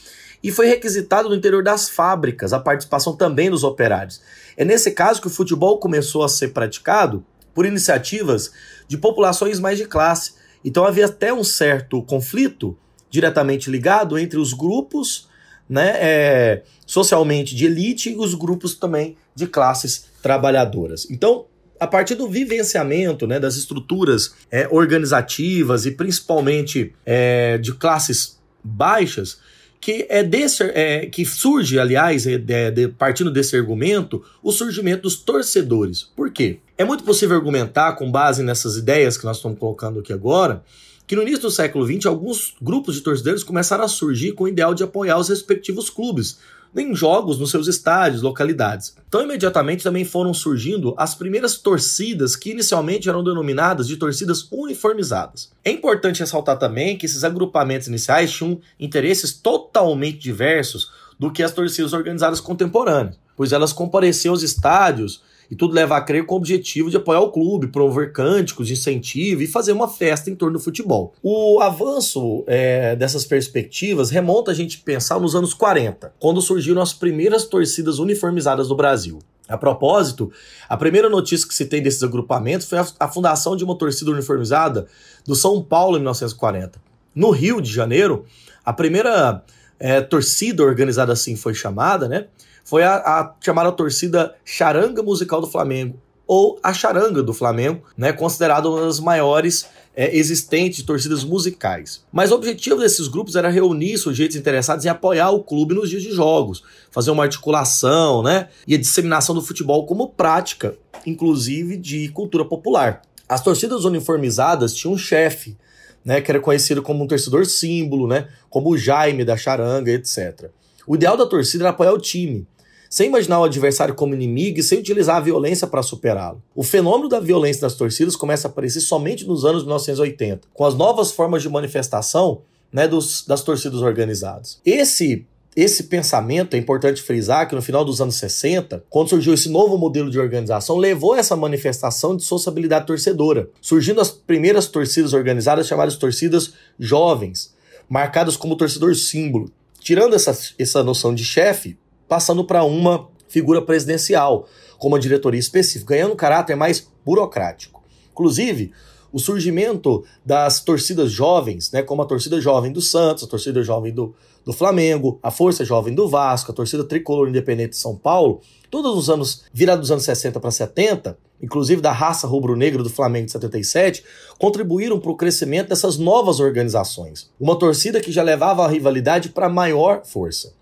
e 0.43 0.51
foi 0.51 0.67
requisitado 0.67 1.29
no 1.29 1.35
interior 1.35 1.63
das 1.63 1.89
fábricas 1.89 2.53
a 2.53 2.59
participação 2.59 3.17
também 3.17 3.51
dos 3.51 3.65
operários. 3.65 4.21
É 4.57 4.65
nesse 4.65 4.91
caso 4.91 5.21
que 5.21 5.27
o 5.29 5.31
futebol 5.31 5.79
começou 5.79 6.25
a 6.25 6.29
ser 6.29 6.49
praticado 6.49 7.25
por 7.55 7.65
iniciativas 7.65 8.53
de 8.89 8.99
populações 8.99 9.61
mais 9.61 9.79
de 9.79 9.85
classe. 9.85 10.35
Então 10.65 10.85
havia 10.85 11.07
até 11.07 11.33
um 11.33 11.45
certo 11.45 12.03
conflito 12.03 12.77
diretamente 13.11 13.71
ligado 13.71 14.19
entre 14.19 14.39
os 14.39 14.53
grupos 14.53 15.29
né, 15.69 15.95
é, 15.97 16.63
socialmente 16.87 17.55
de 17.55 17.67
elite 17.67 18.11
e 18.11 18.17
os 18.17 18.35
grupos 18.35 18.75
também 18.75 19.17
de 19.35 19.47
classes 19.47 20.07
trabalhadoras. 20.21 21.09
Então, 21.11 21.47
a 21.79 21.87
partir 21.87 22.15
do 22.15 22.29
vivenciamento 22.29 23.27
né, 23.27 23.41
das 23.41 23.57
estruturas 23.57 24.35
é, 24.51 24.69
organizativas 24.71 25.87
e 25.87 25.91
principalmente 25.93 26.95
é, 27.05 27.59
de 27.59 27.73
classes 27.73 28.39
baixas, 28.63 29.41
que 29.83 30.07
é 30.09 30.23
desse 30.23 30.63
é, 30.63 31.07
que 31.07 31.27
surge, 31.27 31.77
aliás, 31.77 32.25
é, 32.25 32.39
de, 32.39 32.71
de, 32.71 32.89
partindo 32.89 33.33
desse 33.33 33.57
argumento, 33.57 34.23
o 34.41 34.53
surgimento 34.53 35.03
dos 35.03 35.17
torcedores. 35.17 36.05
Por 36.05 36.31
quê? 36.31 36.61
É 36.79 36.85
muito 36.85 37.03
possível 37.03 37.37
argumentar, 37.37 37.95
com 37.95 38.09
base 38.09 38.45
nessas 38.45 38.77
ideias 38.77 39.19
que 39.19 39.25
nós 39.25 39.39
estamos 39.39 39.59
colocando 39.59 39.99
aqui 39.99 40.13
agora, 40.13 40.63
que 41.05 41.17
no 41.17 41.23
início 41.23 41.43
do 41.43 41.51
século 41.51 41.85
XX 41.85 42.07
alguns 42.07 42.55
grupos 42.63 42.95
de 42.95 43.01
torcedores 43.01 43.43
começaram 43.43 43.83
a 43.83 43.89
surgir 43.89 44.33
com 44.33 44.45
o 44.45 44.49
ideal 44.49 44.73
de 44.73 44.85
apoiar 44.85 45.19
os 45.19 45.29
respectivos 45.29 45.91
clubes, 45.91 46.39
em 46.75 46.95
jogos 46.95 47.39
nos 47.39 47.51
seus 47.51 47.67
estádios, 47.67 48.23
localidades. 48.23 48.97
Então, 49.07 49.23
imediatamente 49.23 49.83
também 49.83 50.05
foram 50.05 50.33
surgindo 50.33 50.95
as 50.97 51.15
primeiras 51.15 51.57
torcidas 51.59 52.35
que 52.35 52.51
inicialmente 52.51 53.09
eram 53.09 53.23
denominadas 53.23 53.87
de 53.87 53.97
torcidas 53.97 54.49
uniformizadas. 54.51 55.51
É 55.65 55.71
importante 55.71 56.21
ressaltar 56.21 56.59
também 56.59 56.97
que 56.97 57.07
esses 57.07 57.25
agrupamentos 57.25 57.89
iniciais 57.89 58.33
tinham 58.33 58.61
interesses 58.81 59.33
totalmente 59.33 60.19
diversos 60.19 60.91
do 61.19 61.31
que 61.31 61.43
as 61.43 61.53
torcidas 61.53 61.93
organizadas 61.93 62.41
contemporâneas, 62.41 63.17
pois 63.37 63.53
elas 63.53 63.73
compareciam 63.73 64.33
aos 64.33 64.43
estádios 64.43 65.23
e 65.53 65.55
tudo 65.55 65.75
leva 65.75 65.99
a 65.99 66.01
crer 66.01 66.25
com 66.25 66.35
o 66.35 66.39
objetivo 66.39 66.89
de 66.89 66.97
apoiar 66.97 67.21
o 67.21 67.31
clube, 67.31 67.67
promover 67.67 68.11
cânticos 68.11 68.71
incentivo 68.71 69.43
e 69.43 69.47
fazer 69.47 69.73
uma 69.73 69.87
festa 69.87 70.31
em 70.31 70.35
torno 70.35 70.57
do 70.57 70.65
futebol. 70.65 71.13
O 71.23 71.61
avanço 71.61 72.43
é, 72.47 72.97
dessas 72.97 73.27
perspectivas 73.27 74.09
remonta 74.09 74.51
a 74.51 74.55
gente 74.55 74.79
pensar 74.79 75.21
nos 75.21 75.37
anos 75.37 75.53
40, 75.53 76.15
quando 76.19 76.41
surgiram 76.41 76.81
as 76.81 76.95
primeiras 76.95 77.45
torcidas 77.45 77.99
uniformizadas 77.99 78.67
do 78.69 78.75
Brasil. 78.75 79.19
A 79.47 79.59
propósito, 79.59 80.33
a 80.71 80.77
primeira 80.79 81.11
notícia 81.11 81.47
que 81.47 81.55
se 81.55 81.67
tem 81.67 81.83
desses 81.83 82.03
agrupamentos 82.03 82.67
foi 82.67 82.79
a, 82.79 82.87
a 83.01 83.09
fundação 83.09 83.55
de 83.55 83.63
uma 83.63 83.77
torcida 83.77 84.11
uniformizada 84.11 84.87
do 85.27 85.37
São 85.37 85.63
Paulo 85.63 85.99
em 85.99 86.01
1940. 86.01 86.81
No 87.15 87.29
Rio 87.29 87.61
de 87.61 87.71
Janeiro, 87.71 88.25
a 88.65 88.73
primeira 88.73 89.45
é, 89.79 90.01
torcida 90.01 90.63
organizada 90.63 91.13
assim 91.13 91.37
foi 91.37 91.53
chamada, 91.53 92.09
né? 92.09 92.29
Foi 92.65 92.83
a, 92.83 92.97
a 92.97 93.35
chamada 93.41 93.73
torcida 93.73 94.35
Charanga 94.45 95.03
Musical 95.03 95.41
do 95.41 95.47
Flamengo, 95.47 95.99
ou 96.27 96.59
a 96.63 96.73
Charanga 96.73 97.23
do 97.23 97.35
Flamengo, 97.35 97.83
né, 97.97 98.13
considerada 98.13 98.69
uma 98.69 98.83
das 98.83 99.01
maiores 99.01 99.67
é, 99.95 100.17
existentes 100.17 100.79
de 100.79 100.85
torcidas 100.85 101.25
musicais. 101.25 102.05
Mas 102.11 102.31
o 102.31 102.35
objetivo 102.35 102.81
desses 102.81 103.09
grupos 103.09 103.37
era 103.37 103.49
reunir 103.49 103.99
sujeitos 103.99 104.37
interessados 104.37 104.85
em 104.85 104.89
apoiar 104.89 105.31
o 105.31 105.43
clube 105.43 105.75
nos 105.75 105.91
dias 105.91 106.03
de 106.03 106.13
jogos, 106.13 106.63
fazer 106.91 107.11
uma 107.11 107.25
articulação 107.25 108.23
né, 108.23 108.49
e 108.67 108.75
a 108.75 108.79
disseminação 108.79 109.35
do 109.35 109.43
futebol 109.43 109.85
como 109.85 110.09
prática, 110.09 110.77
inclusive 111.05 111.77
de 111.77 112.09
cultura 112.09 112.45
popular. 112.45 113.03
As 113.29 113.43
torcidas 113.43 113.85
uniformizadas 113.85 114.75
tinham 114.75 114.95
um 114.95 114.99
chefe, 114.99 115.57
né, 116.05 116.21
que 116.21 116.31
era 116.31 116.41
conhecido 116.41 116.83
como 116.83 117.05
um 117.05 117.07
torcedor 117.07 117.47
símbolo, 117.47 118.07
né, 118.07 118.29
como 118.49 118.71
o 118.71 118.79
Jaime 118.79 119.25
da 119.25 119.37
Charanga, 119.37 119.91
etc. 119.91 120.51
O 120.87 120.95
ideal 120.95 121.17
da 121.17 121.27
torcida 121.27 121.65
era 121.65 121.71
apoiar 121.71 121.93
o 121.93 121.99
time, 121.99 122.47
sem 122.91 123.09
imaginar 123.09 123.41
o 123.41 123.45
adversário 123.45 123.95
como 123.95 124.15
inimigo 124.15 124.61
e 124.61 124.63
sem 124.63 124.79
utilizar 124.79 125.17
a 125.17 125.21
violência 125.21 125.67
para 125.67 125.83
superá-lo. 125.83 126.43
O 126.55 126.63
fenômeno 126.63 127.09
da 127.09 127.21
violência 127.21 127.63
nas 127.63 127.75
torcidas 127.75 128.17
começa 128.17 128.49
a 128.49 128.51
aparecer 128.51 128.81
somente 128.81 129.27
nos 129.27 129.45
anos 129.45 129.63
1980, 129.63 130.49
com 130.53 130.65
as 130.65 130.75
novas 130.75 131.11
formas 131.11 131.43
de 131.43 131.49
manifestação 131.49 132.43
né, 132.73 132.87
dos, 132.87 133.25
das 133.27 133.43
torcidas 133.43 133.81
organizadas. 133.81 134.61
Esse 134.65 135.27
esse 135.55 135.85
pensamento, 135.85 136.55
é 136.55 136.59
importante 136.59 137.03
frisar 137.03 137.47
que 137.47 137.55
no 137.55 137.61
final 137.61 137.85
dos 137.85 138.01
anos 138.01 138.17
60, 138.17 138.85
quando 138.89 139.11
surgiu 139.11 139.35
esse 139.35 139.51
novo 139.51 139.77
modelo 139.77 140.11
de 140.11 140.19
organização, 140.19 140.79
levou 140.79 141.13
a 141.13 141.19
essa 141.19 141.37
manifestação 141.37 142.17
de 142.17 142.25
sociabilidade 142.25 142.87
torcedora, 142.87 143.51
surgindo 143.61 144.01
as 144.01 144.11
primeiras 144.11 144.67
torcidas 144.67 145.13
organizadas 145.13 145.67
chamadas 145.67 145.97
torcidas 145.97 146.55
jovens, 146.79 147.55
marcadas 147.87 148.35
como 148.35 148.57
torcedor 148.57 148.95
símbolo. 148.95 149.53
Tirando 149.83 150.15
essa, 150.15 150.37
essa 150.59 150.83
noção 150.83 151.15
de 151.15 151.25
chefe, 151.25 151.79
passando 152.09 152.45
para 152.45 152.65
uma 152.65 153.09
figura 153.29 153.63
presidencial, 153.63 154.47
com 154.79 154.89
uma 154.89 154.99
diretoria 154.99 155.41
específica, 155.41 155.95
ganhando 155.95 156.13
um 156.13 156.17
caráter 156.17 156.55
mais 156.57 156.89
burocrático. 157.05 157.83
Inclusive, 158.13 158.73
o 159.13 159.19
surgimento 159.19 160.05
das 160.25 160.63
torcidas 160.63 161.11
jovens, 161.11 161.71
né, 161.71 161.83
como 161.83 162.03
a 162.03 162.07
torcida 162.07 162.41
jovem 162.41 162.73
do 162.73 162.81
Santos, 162.81 163.25
a 163.25 163.27
torcida 163.27 163.63
jovem 163.63 163.93
do, 163.93 164.15
do 164.45 164.53
Flamengo, 164.53 165.19
a 165.23 165.31
Força 165.31 165.65
Jovem 165.65 165.95
do 165.95 166.09
Vasco, 166.09 166.53
a 166.53 166.55
torcida 166.55 166.85
tricolor 166.85 167.29
independente 167.29 167.71
de 167.71 167.77
São 167.77 167.97
Paulo, 167.97 168.41
todos 168.71 168.97
os 168.97 169.09
anos, 169.09 169.45
virados 169.53 169.83
dos 169.83 169.91
anos 169.93 170.05
60 170.05 170.41
para 170.41 170.51
70, 170.51 171.19
inclusive 171.43 171.81
da 171.81 171.93
raça 171.93 172.27
rubro-negra 172.27 172.83
do 172.83 172.91
Flamengo 172.91 173.27
de 173.27 173.33
77, 173.33 174.05
contribuíram 174.39 174.99
para 174.99 175.11
o 175.11 175.17
crescimento 175.17 175.69
dessas 175.69 175.99
novas 175.99 176.41
organizações. 176.41 177.31
Uma 177.39 177.59
torcida 177.59 178.01
que 178.01 178.13
já 178.13 178.23
levava 178.23 178.65
a 178.65 178.69
rivalidade 178.69 179.29
para 179.29 179.49
maior 179.49 180.05
força. 180.05 180.55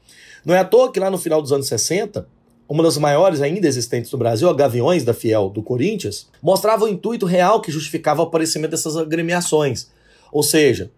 Não 0.44 0.54
é 0.54 0.58
à 0.58 0.64
toa 0.64 0.90
que 0.90 0.99
lá 0.99 1.10
no 1.10 1.18
final 1.18 1.42
dos 1.42 1.52
anos 1.52 1.68
60, 1.68 2.26
uma 2.68 2.82
das 2.82 2.96
maiores 2.96 3.40
ainda 3.40 3.66
existentes 3.66 4.10
no 4.10 4.18
Brasil, 4.18 4.49
a 4.49 4.54
Gaviões 4.54 5.04
da 5.04 5.12
Fiel 5.12 5.50
do 5.50 5.62
Corinthians, 5.62 6.28
mostrava 6.40 6.84
o 6.84 6.88
intuito 6.88 7.26
real 7.26 7.60
que 7.60 7.72
justificava 7.72 8.22
o 8.22 8.25
aparecimento 8.25 8.70
dessas 8.70 8.96
agremiações. 8.96 9.88
Ou 10.32 10.42
seja, 10.42 10.90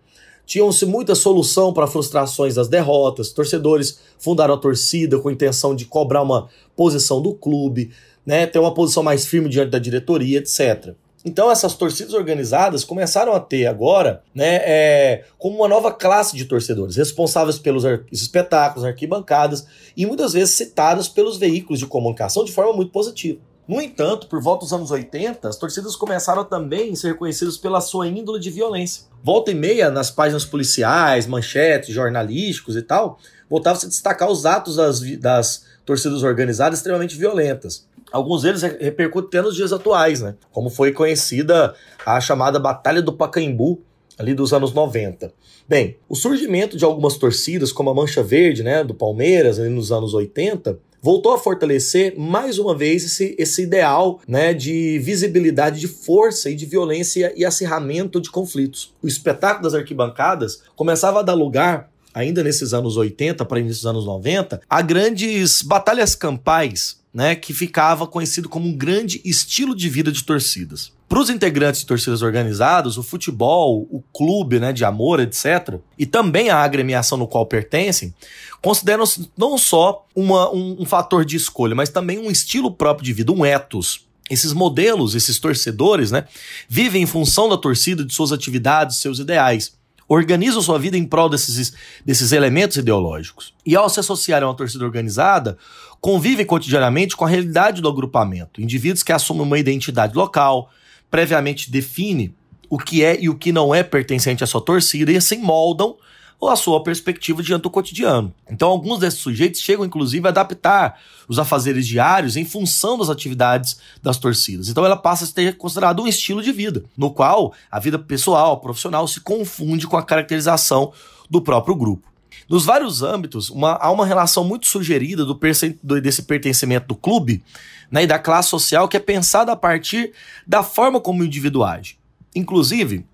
tinham-se 0.44 0.84
muita 0.84 1.14
solução 1.14 1.72
para 1.72 1.86
frustrações 1.86 2.54
das 2.54 2.68
derrotas, 2.68 3.30
torcedores 3.30 4.00
fundaram 4.18 4.54
a 4.54 4.58
torcida 4.58 5.18
com 5.18 5.28
a 5.28 5.32
intenção 5.32 5.74
de 5.74 5.84
cobrar 5.84 6.22
uma 6.22 6.48
posição 6.76 7.20
do 7.20 7.34
clube, 7.34 7.90
né, 8.24 8.46
ter 8.46 8.58
uma 8.58 8.74
posição 8.74 9.02
mais 9.02 9.26
firme 9.26 9.48
diante 9.48 9.70
da 9.70 9.78
diretoria, 9.78 10.38
etc. 10.38 10.94
Então 11.24 11.50
essas 11.50 11.74
torcidas 11.74 12.14
organizadas 12.14 12.84
começaram 12.84 13.32
a 13.32 13.40
ter 13.40 13.66
agora, 13.66 14.22
né, 14.34 14.56
é, 14.64 15.24
como 15.38 15.56
uma 15.56 15.68
nova 15.68 15.92
classe 15.92 16.36
de 16.36 16.44
torcedores, 16.44 16.96
responsáveis 16.96 17.58
pelos 17.58 17.84
espetáculos, 18.10 18.84
arquibancadas 18.84 19.66
e 19.96 20.04
muitas 20.04 20.32
vezes 20.32 20.54
citadas 20.54 21.08
pelos 21.08 21.36
veículos 21.36 21.78
de 21.78 21.86
comunicação 21.86 22.44
de 22.44 22.52
forma 22.52 22.72
muito 22.72 22.90
positiva. 22.90 23.38
No 23.66 23.80
entanto, 23.80 24.26
por 24.26 24.42
volta 24.42 24.64
dos 24.64 24.72
anos 24.72 24.90
80, 24.90 25.48
as 25.48 25.56
torcidas 25.56 25.94
começaram 25.94 26.44
também 26.44 26.92
a 26.92 26.96
ser 26.96 27.08
reconhecidas 27.12 27.56
pela 27.56 27.80
sua 27.80 28.08
índole 28.08 28.40
de 28.40 28.50
violência. 28.50 29.04
Volta 29.22 29.52
e 29.52 29.54
meia, 29.54 29.88
nas 29.88 30.10
páginas 30.10 30.44
policiais, 30.44 31.26
manchetes, 31.26 31.94
jornalísticos 31.94 32.74
e 32.74 32.82
tal, 32.82 33.18
voltava-se 33.48 33.86
a 33.86 33.88
destacar 33.88 34.28
os 34.28 34.44
atos 34.44 34.76
das, 34.76 35.00
das 35.18 35.64
torcidas 35.86 36.22
organizadas 36.24 36.80
extremamente 36.80 37.16
violentas. 37.16 37.86
Alguns 38.10 38.42
deles 38.42 38.62
repercutem 38.62 39.28
até 39.28 39.42
nos 39.42 39.56
dias 39.56 39.72
atuais, 39.72 40.20
né? 40.20 40.34
Como 40.50 40.68
foi 40.68 40.92
conhecida 40.92 41.74
a 42.04 42.20
chamada 42.20 42.58
Batalha 42.58 43.00
do 43.00 43.12
Pacaembu, 43.12 43.80
ali 44.18 44.34
dos 44.34 44.52
anos 44.52 44.72
90. 44.72 45.32
Bem, 45.68 45.96
o 46.08 46.14
surgimento 46.14 46.76
de 46.76 46.84
algumas 46.84 47.16
torcidas, 47.16 47.72
como 47.72 47.90
a 47.90 47.94
Mancha 47.94 48.22
Verde, 48.22 48.62
né, 48.62 48.84
do 48.84 48.94
Palmeiras, 48.94 49.58
ali 49.58 49.70
nos 49.70 49.90
anos 49.90 50.12
80, 50.12 50.78
voltou 51.02 51.34
a 51.34 51.38
fortalecer 51.38 52.14
mais 52.16 52.58
uma 52.58 52.76
vez 52.76 53.04
esse, 53.04 53.34
esse 53.36 53.62
ideal 53.62 54.20
né, 54.26 54.54
de 54.54 55.00
visibilidade 55.00 55.80
de 55.80 55.88
força 55.88 56.48
e 56.48 56.54
de 56.54 56.64
violência 56.64 57.32
e 57.36 57.44
acirramento 57.44 58.20
de 58.20 58.30
conflitos. 58.30 58.94
O 59.02 59.08
espetáculo 59.08 59.64
das 59.64 59.74
arquibancadas 59.74 60.62
começava 60.76 61.18
a 61.18 61.22
dar 61.22 61.34
lugar 61.34 61.91
ainda 62.14 62.42
nesses 62.42 62.74
anos 62.74 62.96
80 62.96 63.44
para 63.44 63.60
início 63.60 63.82
dos 63.82 63.86
anos 63.86 64.06
90, 64.06 64.60
a 64.68 64.82
grandes 64.82 65.62
batalhas 65.62 66.14
campais 66.14 67.02
né, 67.12 67.34
que 67.34 67.52
ficava 67.52 68.06
conhecido 68.06 68.48
como 68.48 68.66
um 68.66 68.72
grande 68.72 69.20
estilo 69.24 69.76
de 69.76 69.88
vida 69.88 70.10
de 70.10 70.24
torcidas. 70.24 70.92
Para 71.08 71.20
os 71.20 71.28
integrantes 71.28 71.82
de 71.82 71.86
torcidas 71.86 72.22
organizadas, 72.22 72.96
o 72.96 73.02
futebol, 73.02 73.86
o 73.90 74.02
clube 74.14 74.58
né, 74.58 74.72
de 74.72 74.82
amor, 74.82 75.20
etc., 75.20 75.78
e 75.98 76.06
também 76.06 76.48
a 76.48 76.56
agremiação 76.56 77.18
no 77.18 77.28
qual 77.28 77.44
pertencem, 77.44 78.14
consideram-se 78.62 79.30
não 79.36 79.58
só 79.58 80.06
uma, 80.16 80.50
um, 80.50 80.76
um 80.80 80.84
fator 80.86 81.22
de 81.24 81.36
escolha, 81.36 81.74
mas 81.74 81.90
também 81.90 82.18
um 82.18 82.30
estilo 82.30 82.70
próprio 82.70 83.04
de 83.04 83.12
vida, 83.12 83.30
um 83.30 83.44
ethos. 83.44 84.06
Esses 84.30 84.54
modelos, 84.54 85.14
esses 85.14 85.38
torcedores, 85.38 86.10
né, 86.10 86.24
vivem 86.66 87.02
em 87.02 87.06
função 87.06 87.46
da 87.46 87.58
torcida, 87.58 88.02
de 88.02 88.14
suas 88.14 88.32
atividades, 88.32 88.96
seus 88.96 89.18
ideais 89.18 89.72
organizam 90.12 90.60
sua 90.60 90.78
vida 90.78 90.96
em 90.96 91.04
prol 91.04 91.28
desses, 91.28 91.72
desses 92.04 92.32
elementos 92.32 92.76
ideológicos. 92.76 93.54
E 93.64 93.74
ao 93.74 93.88
se 93.88 94.00
associarem 94.00 94.44
a 94.44 94.50
uma 94.50 94.56
torcida 94.56 94.84
organizada, 94.84 95.56
convivem 96.00 96.44
cotidianamente 96.44 97.16
com 97.16 97.24
a 97.24 97.28
realidade 97.28 97.80
do 97.80 97.88
agrupamento. 97.88 98.60
Indivíduos 98.60 99.02
que 99.02 99.12
assumem 99.12 99.42
uma 99.42 99.58
identidade 99.58 100.14
local, 100.14 100.70
previamente 101.10 101.70
define 101.70 102.34
o 102.68 102.78
que 102.78 103.04
é 103.04 103.18
e 103.20 103.28
o 103.28 103.34
que 103.34 103.52
não 103.52 103.74
é 103.74 103.82
pertencente 103.82 104.44
à 104.44 104.46
sua 104.46 104.60
torcida 104.60 105.12
e 105.12 105.16
assim 105.16 105.38
moldam 105.38 105.96
ou 106.42 106.48
a 106.48 106.56
sua 106.56 106.82
perspectiva 106.82 107.40
diante 107.40 107.62
do 107.62 107.70
cotidiano. 107.70 108.34
Então, 108.50 108.68
alguns 108.68 108.98
desses 108.98 109.20
sujeitos 109.20 109.60
chegam, 109.60 109.84
inclusive, 109.84 110.26
a 110.26 110.30
adaptar 110.30 110.98
os 111.28 111.38
afazeres 111.38 111.86
diários 111.86 112.36
em 112.36 112.44
função 112.44 112.98
das 112.98 113.08
atividades 113.08 113.78
das 114.02 114.18
torcidas. 114.18 114.68
Então, 114.68 114.84
ela 114.84 114.96
passa 114.96 115.22
a 115.22 115.26
ser 115.28 115.56
considerada 115.56 116.02
um 116.02 116.08
estilo 116.08 116.42
de 116.42 116.50
vida, 116.50 116.82
no 116.96 117.12
qual 117.12 117.54
a 117.70 117.78
vida 117.78 117.96
pessoal, 117.96 118.58
profissional, 118.58 119.06
se 119.06 119.20
confunde 119.20 119.86
com 119.86 119.96
a 119.96 120.02
caracterização 120.02 120.92
do 121.30 121.40
próprio 121.40 121.76
grupo. 121.76 122.08
Nos 122.48 122.64
vários 122.64 123.04
âmbitos, 123.04 123.48
uma, 123.48 123.74
há 123.74 123.88
uma 123.92 124.04
relação 124.04 124.42
muito 124.42 124.66
sugerida 124.66 125.24
do, 125.24 125.38
do, 125.80 126.00
desse 126.00 126.24
pertencimento 126.24 126.88
do 126.88 126.96
clube 126.96 127.40
né, 127.88 128.02
e 128.02 128.06
da 128.06 128.18
classe 128.18 128.48
social 128.48 128.88
que 128.88 128.96
é 128.96 129.00
pensada 129.00 129.52
a 129.52 129.56
partir 129.56 130.10
da 130.44 130.64
forma 130.64 131.00
como 131.00 131.22
o 131.22 131.24
indivíduo 131.24 131.62
age. 131.62 131.96
Inclusive, 132.34 133.06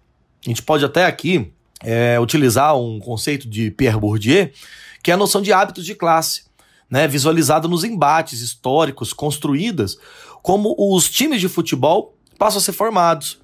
a 0.47 0.49
gente 0.49 0.63
pode 0.63 0.83
até 0.83 1.05
aqui 1.05 1.53
é, 1.83 2.19
utilizar 2.21 2.77
um 2.77 2.99
conceito 2.99 3.49
de 3.49 3.71
Pierre 3.71 3.99
Bourdieu, 3.99 4.51
que 5.03 5.11
é 5.11 5.15
a 5.15 5.17
noção 5.17 5.41
de 5.41 5.53
hábitos 5.53 5.85
de 5.85 5.95
classe, 5.95 6.43
né, 6.91 7.07
visualizada 7.07 7.69
nos 7.69 7.85
embates 7.85 8.41
históricos 8.41 9.13
construídas 9.13 9.97
como 10.43 10.75
os 10.79 11.09
times 11.11 11.41
de 11.41 11.49
futebol 11.49 12.17
passam 12.39 12.59
a 12.59 12.63
ser 12.63 12.73
formados. 12.73 13.39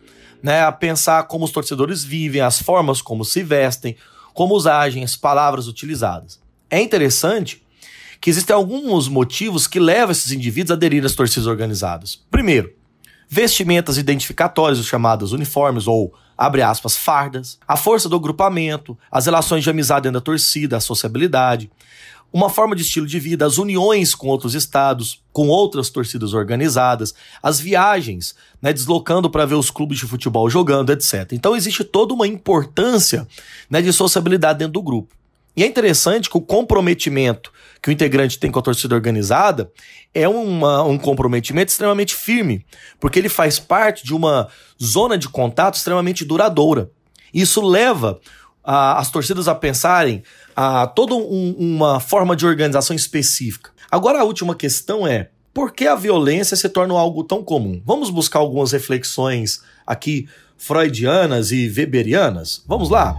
né, 0.45 0.63
a 0.63 0.71
pensar 0.71 1.23
como 1.23 1.47
os 1.47 1.51
torcedores 1.51 2.05
vivem, 2.05 2.43
as 2.43 2.61
formas 2.61 3.01
como 3.01 3.25
se 3.25 3.43
vestem, 3.43 3.97
como 4.35 4.55
os 4.55 4.67
agem, 4.67 5.03
as 5.03 5.17
palavras 5.17 5.67
utilizadas. 5.69 6.39
É 6.69 6.79
interessante 6.83 7.65
que 8.21 8.29
existem 8.29 8.55
alguns 8.55 9.09
motivos 9.09 9.67
que 9.67 9.81
levam 9.81 10.13
esses 10.13 10.33
indivíduos 10.33 10.73
a 10.73 10.75
aderir 10.75 11.03
às 11.03 11.15
torcidas 11.15 11.47
organizadas. 11.47 12.21
Primeiro, 12.31 12.71
vestimentas 13.27 13.97
identificatórias, 13.97 14.79
os 14.79 14.87
chamados 14.87 15.33
uniformes 15.33 15.87
ou, 15.87 16.13
abre 16.37 16.63
aspas, 16.63 16.97
fardas, 16.97 17.59
a 17.67 17.77
força 17.77 18.09
do 18.09 18.17
agrupamento, 18.17 18.97
as 19.11 19.27
relações 19.27 19.63
de 19.63 19.71
amizade 19.71 20.05
dentro 20.05 20.21
da 20.21 20.25
torcida, 20.25 20.77
a 20.77 20.81
sociabilidade, 20.81 21.71
uma 22.33 22.51
forma 22.51 22.75
de 22.75 22.83
estilo 22.83 23.07
de 23.07 23.21
vida, 23.21 23.47
as 23.47 23.59
uniões 23.59 24.13
com 24.13 24.27
outros 24.27 24.57
estados, 24.57 25.23
com 25.33 25.47
outras 25.47 25.89
torcidas 25.89 26.35
organizadas, 26.35 27.15
as 27.41 27.61
viagens, 27.61 28.35
né, 28.61 28.73
deslocando 28.73 29.31
para 29.31 29.47
ver 29.47 29.55
os 29.55 29.71
clubes 29.71 29.99
de 29.99 30.07
futebol 30.07 30.51
jogando, 30.51 30.91
etc. 30.91 31.31
Então 31.31 31.55
existe 31.55 31.85
toda 31.85 32.13
uma 32.13 32.27
importância 32.27 33.25
né, 33.71 33.81
de 33.81 33.93
sociabilidade 33.93 34.59
dentro 34.59 34.73
do 34.73 34.83
grupo. 34.83 35.15
E 35.57 35.63
é 35.63 35.67
interessante 35.67 36.29
que 36.29 36.37
o 36.37 36.41
comprometimento 36.41 37.53
que 37.85 37.91
o 37.91 37.93
integrante 37.93 38.39
tem 38.39 38.51
com 38.51 38.59
a 38.59 38.63
torcida 38.63 38.95
organizada 38.95 39.71
é 40.15 40.27
uma, 40.27 40.83
um 40.85 40.97
comprometimento 40.97 41.71
extremamente 41.71 42.15
firme, 42.15 42.65
porque 42.99 43.19
ele 43.19 43.29
faz 43.29 43.59
parte 43.59 44.03
de 44.03 44.15
uma 44.15 44.49
zona 44.83 45.19
de 45.19 45.29
contato 45.29 45.75
extremamente 45.75 46.25
duradoura. 46.25 46.91
Isso 47.33 47.61
leva 47.61 48.19
a, 48.65 48.99
as 48.99 49.11
torcidas 49.11 49.49
a 49.49 49.55
pensarem 49.55 50.23
a 50.57 50.87
toda 50.87 51.15
um, 51.15 51.55
uma 51.59 52.01
forma 52.01 52.35
de 52.35 52.47
organização 52.47 52.97
específica. 52.97 53.71
Agora 53.91 54.21
a 54.21 54.25
última 54.25 54.55
questão 54.55 55.07
é 55.07 55.29
por 55.53 55.73
que 55.73 55.87
a 55.87 55.95
violência 55.95 56.57
se 56.57 56.71
torna 56.71 56.95
algo 56.95 57.23
tão 57.23 57.45
comum? 57.45 57.83
Vamos 57.85 58.09
buscar 58.09 58.39
algumas 58.39 58.73
reflexões 58.73 59.61
aqui 59.87 60.27
freudianas 60.57 61.53
e 61.53 61.71
weberianas? 61.77 62.65
Vamos 62.67 62.89
lá? 62.89 63.15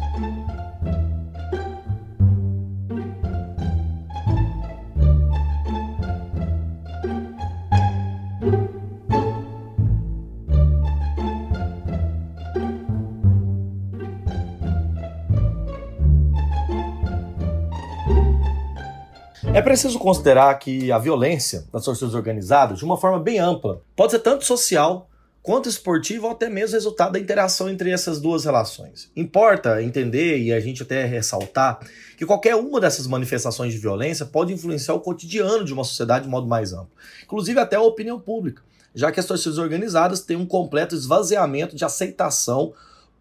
É 19.55 19.62
preciso 19.62 19.97
considerar 19.97 20.53
que 20.55 20.91
a 20.91 20.97
violência 20.97 21.65
das 21.71 21.85
torcidas 21.85 22.13
organizadas, 22.13 22.77
de 22.77 22.83
uma 22.83 22.97
forma 22.97 23.17
bem 23.17 23.39
ampla, 23.39 23.81
pode 23.95 24.12
ser 24.12 24.19
tanto 24.19 24.43
social 24.43 25.09
quanto 25.41 25.69
esportiva 25.69 26.25
ou 26.25 26.33
até 26.33 26.50
mesmo 26.50 26.74
resultado 26.74 27.13
da 27.13 27.19
interação 27.19 27.69
entre 27.69 27.89
essas 27.89 28.19
duas 28.19 28.43
relações. 28.43 29.09
Importa 29.15 29.81
entender 29.81 30.39
e 30.39 30.51
a 30.51 30.59
gente 30.59 30.83
até 30.83 31.05
ressaltar 31.05 31.79
que 32.17 32.25
qualquer 32.25 32.57
uma 32.57 32.81
dessas 32.81 33.07
manifestações 33.07 33.71
de 33.71 33.79
violência 33.79 34.25
pode 34.25 34.51
influenciar 34.51 34.93
o 34.93 35.00
cotidiano 35.00 35.63
de 35.63 35.71
uma 35.71 35.85
sociedade 35.85 36.25
de 36.25 36.29
modo 36.29 36.47
mais 36.47 36.74
amplo, 36.74 36.91
inclusive 37.24 37.57
até 37.57 37.77
a 37.77 37.81
opinião 37.81 38.19
pública, 38.19 38.62
já 38.93 39.09
que 39.09 39.21
as 39.21 39.25
torcidas 39.25 39.57
organizadas 39.57 40.19
têm 40.19 40.35
um 40.35 40.45
completo 40.45 40.93
esvaziamento 40.93 41.77
de 41.77 41.85
aceitação 41.85 42.74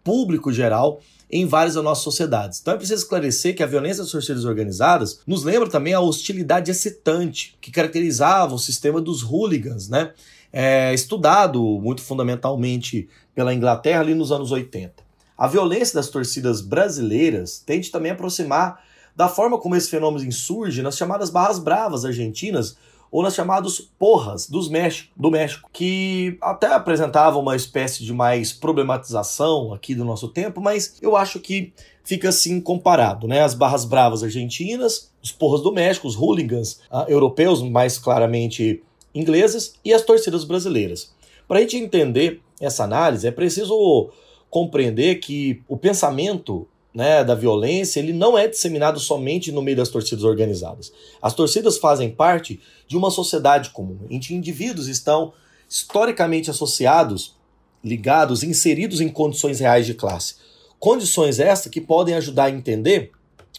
público 0.03 0.51
geral 0.51 0.99
em 1.31 1.45
várias 1.45 1.75
das 1.75 1.83
nossas 1.83 2.03
sociedades. 2.03 2.59
Então 2.61 2.73
é 2.73 2.77
preciso 2.77 3.01
esclarecer 3.01 3.55
que 3.55 3.63
a 3.63 3.67
violência 3.67 4.03
das 4.03 4.11
torcidas 4.11 4.45
organizadas 4.45 5.19
nos 5.25 5.43
lembra 5.43 5.69
também 5.69 5.93
a 5.93 5.99
hostilidade 5.99 6.71
excitante 6.71 7.57
que 7.59 7.71
caracterizava 7.71 8.53
o 8.53 8.59
sistema 8.59 9.01
dos 9.01 9.21
hooligans, 9.21 9.89
né? 9.89 10.11
É, 10.53 10.93
estudado 10.93 11.61
muito 11.81 12.01
fundamentalmente 12.01 13.09
pela 13.33 13.53
Inglaterra 13.53 13.99
ali 13.99 14.13
nos 14.13 14.31
anos 14.31 14.51
80. 14.51 14.93
A 15.37 15.47
violência 15.47 15.95
das 15.95 16.07
torcidas 16.07 16.61
brasileiras 16.61 17.61
tende 17.65 17.91
também 17.91 18.11
a 18.11 18.13
aproximar 18.13 18.81
da 19.15 19.27
forma 19.27 19.57
como 19.57 19.75
esse 19.75 19.89
fenômeno 19.89 20.25
insurge 20.25 20.81
nas 20.81 20.97
chamadas 20.97 21.29
barras 21.29 21.59
bravas 21.59 22.05
argentinas 22.05 22.77
ou 23.11 23.23
nas 23.23 23.35
chamadas 23.35 23.79
porras 23.79 24.49
dos 24.49 24.69
México, 24.69 25.11
do 25.15 25.31
México, 25.31 25.69
que 25.71 26.37
até 26.41 26.73
apresentavam 26.73 27.41
uma 27.41 27.55
espécie 27.55 28.03
de 28.03 28.13
mais 28.13 28.51
problematização 28.51 29.73
aqui 29.73 29.95
do 29.95 30.03
nosso 30.03 30.27
tempo, 30.27 30.59
mas 30.59 30.97
eu 31.01 31.15
acho 31.15 31.39
que 31.39 31.73
fica 32.03 32.29
assim 32.29 32.61
comparado, 32.61 33.27
né? 33.27 33.41
As 33.41 33.53
barras 33.53 33.85
bravas 33.85 34.23
argentinas, 34.23 35.11
os 35.23 35.31
porras 35.31 35.61
do 35.61 35.71
México, 35.71 36.07
os 36.07 36.15
hooligans 36.15 36.81
uh, 36.91 37.09
europeus, 37.09 37.61
mais 37.61 37.97
claramente 37.97 38.83
ingleses, 39.13 39.73
e 39.83 39.93
as 39.93 40.03
torcidas 40.03 40.43
brasileiras. 40.43 41.13
Para 41.47 41.59
a 41.59 41.61
gente 41.61 41.77
entender 41.77 42.41
essa 42.59 42.83
análise, 42.83 43.27
é 43.27 43.31
preciso 43.31 44.09
compreender 44.49 45.15
que 45.15 45.61
o 45.67 45.77
pensamento 45.77 46.67
né, 46.95 47.25
da 47.25 47.35
violência, 47.35 47.99
ele 47.99 48.13
não 48.13 48.37
é 48.37 48.47
disseminado 48.47 49.01
somente 49.01 49.51
no 49.51 49.61
meio 49.61 49.75
das 49.75 49.89
torcidas 49.89 50.23
organizadas. 50.23 50.93
As 51.21 51.33
torcidas 51.33 51.77
fazem 51.77 52.09
parte 52.09 52.61
de 52.87 52.95
uma 52.95 53.11
sociedade 53.11 53.71
comum, 53.71 53.99
em 54.09 54.17
que 54.17 54.33
indivíduos 54.33 54.87
estão 54.87 55.33
historicamente 55.69 56.49
associados, 56.49 57.35
ligados, 57.83 58.43
inseridos 58.43 59.01
em 59.01 59.09
condições 59.09 59.59
reais 59.59 59.85
de 59.85 59.93
classe. 59.93 60.35
Condições 60.79 61.37
estas 61.37 61.69
que 61.69 61.81
podem 61.81 62.15
ajudar 62.15 62.45
a 62.45 62.51
entender 62.51 63.11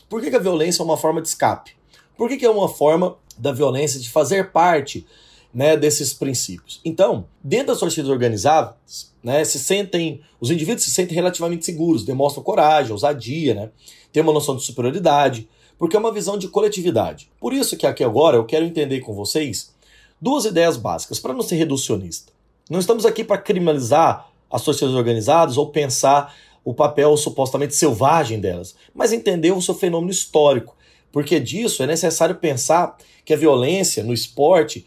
por 0.08 0.22
que, 0.22 0.30
que 0.30 0.36
a 0.36 0.40
violência 0.40 0.80
é 0.80 0.84
uma 0.84 0.96
forma 0.96 1.20
de 1.20 1.28
escape. 1.28 1.72
Por 2.16 2.30
que, 2.30 2.38
que 2.38 2.46
é 2.46 2.50
uma 2.50 2.68
forma 2.68 3.18
da 3.36 3.52
violência 3.52 4.00
de 4.00 4.08
fazer 4.08 4.50
parte 4.50 5.06
né, 5.56 5.74
desses 5.74 6.12
princípios. 6.12 6.82
Então, 6.84 7.24
dentro 7.42 7.68
das 7.68 7.78
torcidas 7.78 8.10
organizadas, 8.10 9.10
né, 9.24 9.42
se 9.42 9.58
sentem, 9.58 10.20
os 10.38 10.50
indivíduos 10.50 10.84
se 10.84 10.90
sentem 10.90 11.14
relativamente 11.14 11.64
seguros, 11.64 12.04
demonstram 12.04 12.44
coragem, 12.44 12.92
ousadia, 12.92 13.54
né, 13.54 13.70
têm 14.12 14.22
uma 14.22 14.34
noção 14.34 14.54
de 14.54 14.62
superioridade, 14.62 15.48
porque 15.78 15.96
é 15.96 15.98
uma 15.98 16.12
visão 16.12 16.36
de 16.36 16.46
coletividade. 16.48 17.30
Por 17.40 17.54
isso 17.54 17.74
que 17.74 17.86
aqui 17.86 18.04
agora 18.04 18.36
eu 18.36 18.44
quero 18.44 18.66
entender 18.66 19.00
com 19.00 19.14
vocês 19.14 19.74
duas 20.20 20.44
ideias 20.44 20.76
básicas, 20.76 21.18
para 21.18 21.32
não 21.32 21.40
ser 21.40 21.56
reducionista. 21.56 22.34
Não 22.68 22.78
estamos 22.78 23.06
aqui 23.06 23.24
para 23.24 23.38
criminalizar 23.38 24.28
as 24.50 24.62
torcidas 24.62 24.94
organizadas 24.94 25.56
ou 25.56 25.70
pensar 25.70 26.36
o 26.62 26.74
papel 26.74 27.16
supostamente 27.16 27.74
selvagem 27.74 28.40
delas, 28.40 28.74
mas 28.94 29.10
entender 29.10 29.52
o 29.52 29.62
seu 29.62 29.74
fenômeno 29.74 30.12
histórico. 30.12 30.76
Porque 31.10 31.40
disso 31.40 31.82
é 31.82 31.86
necessário 31.86 32.34
pensar 32.34 32.98
que 33.24 33.32
a 33.32 33.38
violência 33.38 34.04
no 34.04 34.12
esporte 34.12 34.86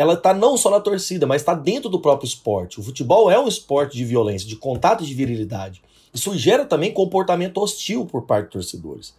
ela 0.00 0.14
está 0.14 0.32
não 0.32 0.56
só 0.56 0.70
na 0.70 0.80
torcida, 0.80 1.26
mas 1.26 1.42
está 1.42 1.54
dentro 1.54 1.90
do 1.90 2.00
próprio 2.00 2.26
esporte. 2.26 2.80
O 2.80 2.82
futebol 2.82 3.30
é 3.30 3.38
um 3.38 3.46
esporte 3.46 3.96
de 3.96 4.04
violência, 4.04 4.48
de 4.48 4.56
contato 4.56 5.04
de 5.04 5.12
virilidade. 5.12 5.82
Isso 6.12 6.36
gera 6.36 6.64
também 6.64 6.92
comportamento 6.92 7.58
hostil 7.58 8.06
por 8.06 8.22
parte 8.22 8.44
dos 8.44 8.52
torcedores. 8.52 9.14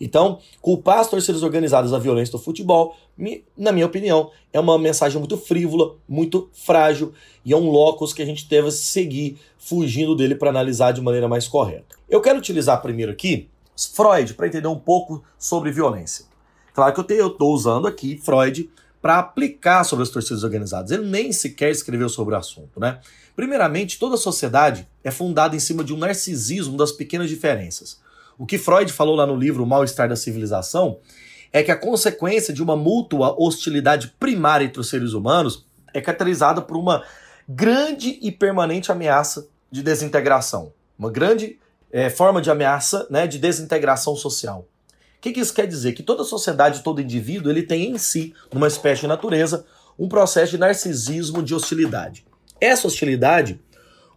Então, 0.00 0.40
culpar 0.60 0.98
as 0.98 1.08
torcidas 1.08 1.42
organizadas 1.44 1.92
da 1.92 1.98
violência 1.98 2.32
do 2.32 2.38
futebol, 2.38 2.96
na 3.56 3.70
minha 3.70 3.86
opinião, 3.86 4.30
é 4.52 4.58
uma 4.58 4.76
mensagem 4.76 5.18
muito 5.18 5.36
frívola, 5.36 5.94
muito 6.08 6.48
frágil 6.52 7.12
e 7.44 7.52
é 7.52 7.56
um 7.56 7.70
locus 7.70 8.12
que 8.12 8.20
a 8.20 8.26
gente 8.26 8.48
deve 8.48 8.72
seguir 8.72 9.38
fugindo 9.56 10.16
dele 10.16 10.34
para 10.34 10.50
analisar 10.50 10.92
de 10.92 11.00
maneira 11.00 11.28
mais 11.28 11.46
correta. 11.46 11.96
Eu 12.10 12.20
quero 12.20 12.38
utilizar 12.38 12.82
primeiro 12.82 13.12
aqui 13.12 13.48
Freud 13.94 14.34
para 14.34 14.48
entender 14.48 14.68
um 14.68 14.78
pouco 14.78 15.22
sobre 15.38 15.70
violência. 15.70 16.24
Claro 16.72 16.92
que 16.92 17.12
eu 17.12 17.28
estou 17.28 17.54
usando 17.54 17.86
aqui 17.86 18.18
Freud 18.18 18.68
para 19.04 19.18
aplicar 19.18 19.84
sobre 19.84 20.02
as 20.02 20.08
torcidas 20.08 20.44
organizadas. 20.44 20.90
Ele 20.90 21.04
nem 21.04 21.30
sequer 21.30 21.70
escreveu 21.70 22.08
sobre 22.08 22.34
o 22.34 22.38
assunto, 22.38 22.80
né? 22.80 23.00
Primeiramente, 23.36 23.98
toda 23.98 24.16
sociedade 24.16 24.88
é 25.04 25.10
fundada 25.10 25.54
em 25.54 25.58
cima 25.58 25.84
de 25.84 25.92
um 25.92 25.98
narcisismo 25.98 26.74
das 26.78 26.90
pequenas 26.90 27.28
diferenças. 27.28 28.00
O 28.38 28.46
que 28.46 28.56
Freud 28.56 28.90
falou 28.90 29.14
lá 29.14 29.26
no 29.26 29.36
livro 29.36 29.62
O 29.62 29.66
Mal-Estar 29.66 30.08
da 30.08 30.16
Civilização 30.16 31.00
é 31.52 31.62
que 31.62 31.70
a 31.70 31.76
consequência 31.76 32.54
de 32.54 32.62
uma 32.62 32.76
mútua 32.76 33.36
hostilidade 33.38 34.14
primária 34.18 34.64
entre 34.64 34.80
os 34.80 34.88
seres 34.88 35.12
humanos 35.12 35.66
é 35.92 36.00
caracterizada 36.00 36.62
por 36.62 36.78
uma 36.78 37.04
grande 37.46 38.18
e 38.22 38.32
permanente 38.32 38.90
ameaça 38.90 39.46
de 39.70 39.82
desintegração. 39.82 40.72
Uma 40.98 41.10
grande 41.10 41.58
é, 41.92 42.08
forma 42.08 42.40
de 42.40 42.50
ameaça 42.50 43.06
né, 43.10 43.26
de 43.26 43.38
desintegração 43.38 44.16
social 44.16 44.66
que, 45.24 45.32
que 45.32 45.40
isso 45.40 45.54
quer 45.54 45.66
dizer? 45.66 45.94
Que 45.94 46.02
toda 46.02 46.22
sociedade, 46.22 46.82
todo 46.82 47.00
indivíduo, 47.00 47.50
ele 47.50 47.62
tem 47.62 47.90
em 47.90 47.96
si, 47.96 48.34
numa 48.52 48.66
espécie 48.66 49.00
de 49.00 49.06
natureza, 49.06 49.64
um 49.98 50.06
processo 50.06 50.52
de 50.52 50.58
narcisismo, 50.58 51.42
de 51.42 51.54
hostilidade. 51.54 52.26
Essa 52.60 52.86
hostilidade, 52.86 53.58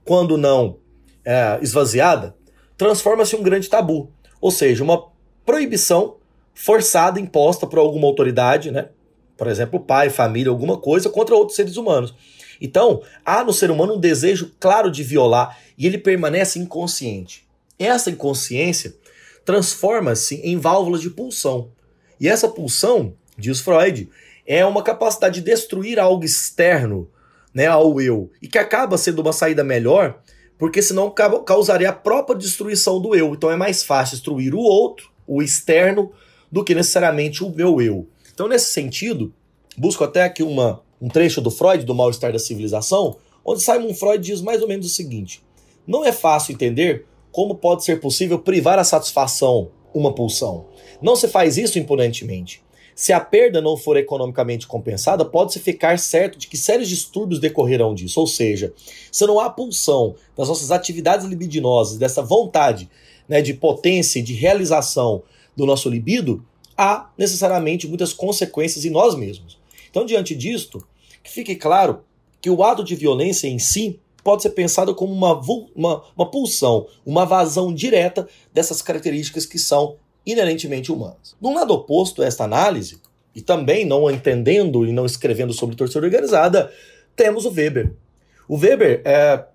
quando 0.04 0.38
não 0.38 0.80
é, 1.24 1.60
esvaziada, 1.62 2.36
transforma-se 2.78 3.38
em 3.38 3.39
um 3.39 3.43
grande 3.43 3.70
tabu, 3.70 4.12
ou 4.41 4.52
seja, 4.52 4.84
uma 4.84 5.08
proibição 5.46 6.17
forçada, 6.54 7.22
imposta 7.22 7.65
por 7.65 7.80
alguma 7.80 8.06
autoridade, 8.06 8.70
né? 8.70 8.89
por 9.38 9.48
exemplo, 9.48 9.80
pai, 9.80 10.10
família, 10.10 10.52
alguma 10.52 10.78
coisa, 10.78 11.10
contra 11.10 11.36
outros 11.36 11.56
seres 11.56 11.78
humanos. 11.78 12.13
Então, 12.60 13.02
há 13.24 13.46
no 13.46 13.54
ser 13.54 13.72
humano 13.72 13.93
um 13.93 14.00
desejo 14.00 14.52
claro 14.60 14.91
de 14.91 15.04
violar 15.04 15.58
e 15.78 15.86
ele 15.86 16.00
permanece 16.00 16.60
inconsciente. 16.60 17.48
Essa 17.80 18.10
inconsciência 18.10 18.93
transforma-se 19.48 20.42
em 20.44 20.60
válvulas 20.60 21.00
de 21.00 21.10
pulsão. 21.10 21.72
E 22.20 22.28
essa 22.28 22.50
pulsão, 22.50 23.14
diz 23.38 23.62
Freud, 23.62 24.10
é 24.46 24.66
uma 24.66 24.84
capacidade 24.84 25.40
de 25.40 25.46
destruir 25.46 25.98
algo 25.98 26.26
externo 26.26 27.10
né, 27.54 27.66
ao 27.66 28.02
eu 28.02 28.30
e 28.42 28.48
que 28.50 28.58
acaba 28.58 28.98
sendo 28.98 29.22
uma 29.22 29.32
saída 29.32 29.64
melhor 29.64 30.20
porque 30.58 30.82
senão 30.82 31.10
causaria 31.46 31.90
a 31.90 31.94
própria 31.94 32.38
destruição 32.38 33.00
do 33.00 33.16
eu. 33.16 33.34
Então 33.34 33.50
é 33.50 33.56
mais 33.56 33.84
fácil 33.84 34.18
destruir 34.18 34.54
o 34.54 34.60
outro, 34.60 35.12
o 35.26 35.42
externo, 35.42 36.12
do 36.52 36.62
que 36.62 36.76
necessariamente 36.76 37.42
o 37.42 37.50
meu 37.50 37.82
eu. 37.82 38.06
Então, 38.34 38.50
nesse 38.50 38.74
sentido, 38.74 39.34
busco 39.78 40.04
até 40.04 40.24
aqui 40.24 40.44
uma, 40.44 40.82
um 41.02 41.08
trecho 41.08 41.40
do 41.40 41.52
Freud, 41.52 41.86
do 41.86 41.96
Mal-Estar 41.96 42.34
da 42.34 42.40
Civilização, 42.40 43.16
onde 43.46 43.64
Simon 43.64 43.94
Freud 43.94 44.22
diz 44.22 44.42
mais 44.42 44.62
ou 44.62 44.68
menos 44.68 44.88
o 44.88 44.94
seguinte: 44.94 45.42
não 45.88 46.04
é 46.04 46.12
fácil 46.12 46.54
entender 46.54 47.06
como 47.38 47.54
pode 47.54 47.84
ser 47.84 48.00
possível 48.00 48.39
privar 48.39 48.80
a 48.80 48.84
satisfação 48.84 49.69
uma 49.93 50.12
pulsão. 50.12 50.65
Não 51.00 51.15
se 51.15 51.28
faz 51.28 51.56
isso 51.56 51.78
imponentemente. 51.78 52.63
Se 52.95 53.13
a 53.13 53.19
perda 53.19 53.62
não 53.62 53.78
for 53.78 53.95
economicamente 53.95 54.65
compensada, 54.65 55.23
pode-se 55.23 55.60
ficar 55.60 56.00
certo 56.00 56.39
de 56.39 56.47
que 56.47 56.58
sérios 56.58 56.89
distúrbios 56.89 57.39
decorrerão 57.39 57.93
disso. 57.93 58.19
Ou 58.19 58.26
seja, 58.26 58.73
se 59.12 59.23
não 59.28 59.39
há 59.39 59.52
pulsão 59.52 60.15
das 60.36 60.47
nossas 60.47 60.71
atividades 60.71 61.28
libidinosas, 61.28 62.00
dessa 62.00 62.23
vontade 62.23 62.89
né, 63.30 63.39
de 63.39 63.54
potência 63.54 64.19
de 64.23 64.34
realização 64.34 65.21
do 65.56 65.67
nosso 65.67 65.91
libido, 65.91 66.43
há 66.76 67.12
necessariamente 67.15 67.88
muitas 67.88 68.13
consequências 68.13 68.84
em 68.84 68.89
nós 68.89 69.13
mesmos. 69.13 69.60
Então, 69.91 70.08
diante 70.08 70.34
disto, 70.34 70.84
que 71.23 71.30
fique 71.30 71.56
claro 71.56 72.02
que 72.41 72.50
o 72.50 72.63
ato 72.63 72.84
de 72.84 72.95
violência 72.95 73.47
em 73.47 73.60
si 73.60 74.00
pode 74.28 74.42
ser 74.42 74.50
pensado 74.50 74.94
como 74.94 75.13
uma, 75.13 75.40
uma, 75.74 76.04
uma 76.13 76.30
pulsão, 76.30 76.86
uma 77.06 77.26
vazão 77.26 77.74
direta 77.74 78.28
dessas 78.54 78.82
características 78.82 79.46
que 79.46 79.58
são 79.58 79.96
inerentemente 80.26 80.92
humanas. 80.92 81.34
No 81.40 81.54
lado 81.54 81.74
oposto 81.74 82.22
a 82.22 82.26
esta 82.26 82.44
análise, 82.44 83.00
e 83.34 83.40
também 83.42 83.86
não 83.86 84.12
entendendo 84.12 84.86
e 84.86 84.92
não 84.92 85.06
escrevendo 85.06 85.54
sobre 85.54 85.78
torcida 85.78 86.06
organizada, 86.06 86.70
temos 87.16 87.46
o 87.46 87.50
Weber. 87.50 87.94
O 88.50 88.58
Weber 88.58 89.02
é 89.06 89.46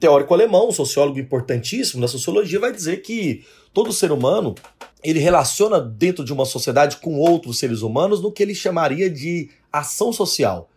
teórico 0.00 0.34
alemão, 0.34 0.70
um 0.70 0.72
sociólogo 0.72 1.20
importantíssimo 1.20 2.00
na 2.00 2.08
sociologia, 2.08 2.58
vai 2.58 2.72
dizer 2.72 3.02
que 3.02 3.44
todo 3.72 3.92
ser 3.92 4.10
humano 4.10 4.56
ele 5.04 5.20
relaciona 5.20 5.80
dentro 5.80 6.24
de 6.24 6.32
uma 6.32 6.44
sociedade 6.44 6.96
com 6.96 7.20
outros 7.20 7.60
seres 7.60 7.82
humanos 7.82 8.20
no 8.20 8.32
que 8.32 8.42
ele 8.42 8.56
chamaria 8.56 9.08
de 9.08 9.50
ação 9.72 10.12
social. 10.12 10.68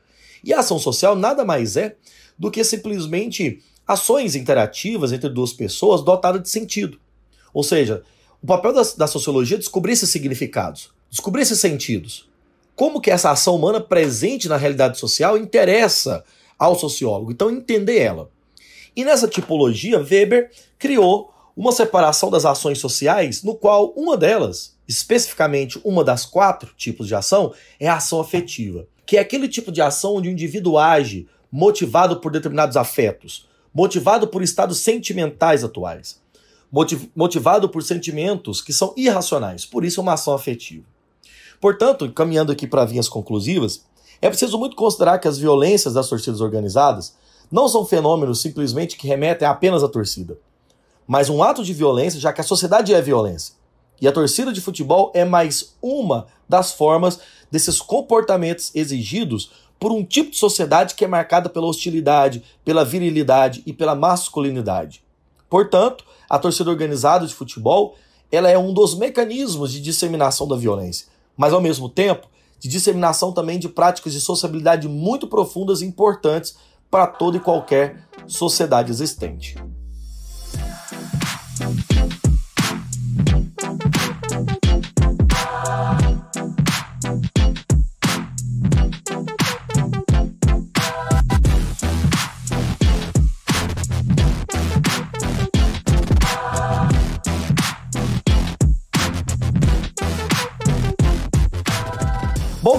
E 0.43 0.54
a 0.54 0.60
ação 0.60 0.80
social 0.80 1.15
nada 1.15 1.43
mais 1.43 1.78
é 1.78 1.95
do 2.38 2.49
que 2.49 2.63
simplesmente 2.63 3.62
ações 3.88 4.36
interativas 4.36 5.12
entre 5.12 5.30
duas 5.30 5.52
pessoas 5.52 6.04
dotadas 6.04 6.41
de 6.41 6.49
sentido. 6.49 6.99
Ou 7.54 7.63
seja, 7.63 8.04
o 8.41 8.47
papel 8.47 8.73
da, 8.73 8.82
da 8.97 9.08
sociologia 9.08 9.58
é 9.58 9.60
descobrir 9.60 9.93
esses 9.93 10.10
significados, 10.10 10.91
descobrir 11.10 11.41
esses 11.41 11.60
sentidos. 11.60 12.30
Como 12.75 13.02
que 13.02 13.12
essa 13.12 13.32
ação 13.32 13.56
humana 13.56 13.82
presente 13.82 14.47
na 14.47 14.56
realidade 14.56 14.97
social 14.97 15.38
interessa 15.38 16.23
ao 16.60 16.78
sociólogo. 16.78 17.32
Então, 17.32 17.49
entender 17.49 17.99
ela. 17.99 18.30
E 18.95 19.06
nessa 19.06 19.28
tipologia, 19.28 19.99
Weber 19.99 20.52
criou 20.78 21.34
uma 21.56 21.71
separação 21.71 22.30
das 22.30 22.45
ações 22.45 22.80
sociais, 22.80 23.41
no 23.43 23.56
qual 23.56 23.93
uma 23.95 24.17
delas, 24.17 24.78
especificamente 24.88 25.80
uma 25.84 26.04
das 26.04 26.25
quatro 26.25 26.73
tipos 26.75 27.08
de 27.08 27.15
ação, 27.15 27.54
é 27.80 27.88
a 27.88 27.95
ação 27.95 28.19
afetiva, 28.19 28.86
que 29.09 29.17
é 29.17 29.21
aquele 29.21 29.47
tipo 29.47 29.71
de 29.71 29.81
ação 29.81 30.17
onde 30.17 30.29
o 30.29 30.31
indivíduo 30.31 30.77
age 30.77 31.27
motivado 31.51 32.17
por 32.17 32.31
determinados 32.31 32.77
afetos, 32.77 33.49
motivado 33.73 34.27
por 34.27 34.43
estados 34.43 34.77
sentimentais 34.77 35.63
atuais 35.63 36.21
motivado 37.15 37.67
por 37.67 37.81
sentimentos 37.81 38.61
que 38.61 38.71
são 38.71 38.93
irracionais, 38.95 39.65
por 39.65 39.83
isso 39.83 39.99
é 39.99 40.03
uma 40.03 40.13
ação 40.13 40.35
afetiva. 40.35 40.85
Portanto, 41.59 42.11
caminhando 42.11 42.51
aqui 42.51 42.67
para 42.67 42.85
vinhas 42.85 43.09
conclusivas, 43.09 43.83
é 44.21 44.29
preciso 44.29 44.59
muito 44.59 44.75
considerar 44.75 45.17
que 45.17 45.27
as 45.27 45.39
violências 45.39 45.95
das 45.95 46.07
torcidas 46.07 46.39
organizadas 46.39 47.15
não 47.51 47.67
são 47.67 47.83
fenômenos 47.83 48.39
simplesmente 48.39 48.95
que 48.95 49.07
remetem 49.07 49.47
apenas 49.47 49.83
à 49.83 49.89
torcida, 49.89 50.37
mas 51.07 51.31
um 51.31 51.41
ato 51.41 51.63
de 51.63 51.73
violência, 51.73 52.19
já 52.19 52.31
que 52.31 52.41
a 52.41 52.43
sociedade 52.43 52.93
é 52.93 53.01
violência. 53.01 53.55
E 54.01 54.07
a 54.07 54.12
torcida 54.12 54.51
de 54.51 54.62
futebol 54.62 55.12
é 55.13 55.25
mais 55.25 55.75
uma 55.81 56.27
das 56.47 56.71
formas 56.71 57.19
desses 57.51 57.81
comportamentos 57.81 58.71
exigidos 58.73 59.51
por 59.79 59.91
um 59.91 60.03
tipo 60.03 60.31
de 60.31 60.38
sociedade 60.38 60.95
que 60.95 61.05
é 61.05 61.07
marcada 61.07 61.49
pela 61.49 61.67
hostilidade, 61.67 62.43
pela 62.65 62.83
virilidade 62.83 63.63
e 63.65 63.71
pela 63.71 63.95
masculinidade. 63.95 65.03
Portanto, 65.49 66.03
a 66.29 66.38
torcida 66.38 66.69
organizada 66.69 67.25
de 67.25 67.33
futebol 67.33 67.95
ela 68.31 68.49
é 68.49 68.57
um 68.57 68.73
dos 68.73 68.95
mecanismos 68.95 69.71
de 69.71 69.81
disseminação 69.81 70.47
da 70.47 70.55
violência, 70.55 71.07
mas 71.35 71.51
ao 71.51 71.62
mesmo 71.62 71.89
tempo 71.89 72.27
de 72.59 72.67
disseminação 72.67 73.31
também 73.31 73.57
de 73.57 73.69
práticas 73.69 74.13
de 74.13 74.21
sociabilidade 74.21 74.88
muito 74.88 75.27
profundas 75.27 75.81
e 75.81 75.85
importantes 75.85 76.55
para 76.91 77.07
toda 77.07 77.38
e 77.38 77.39
qualquer 77.39 78.03
sociedade 78.27 78.91
existente. 78.91 79.55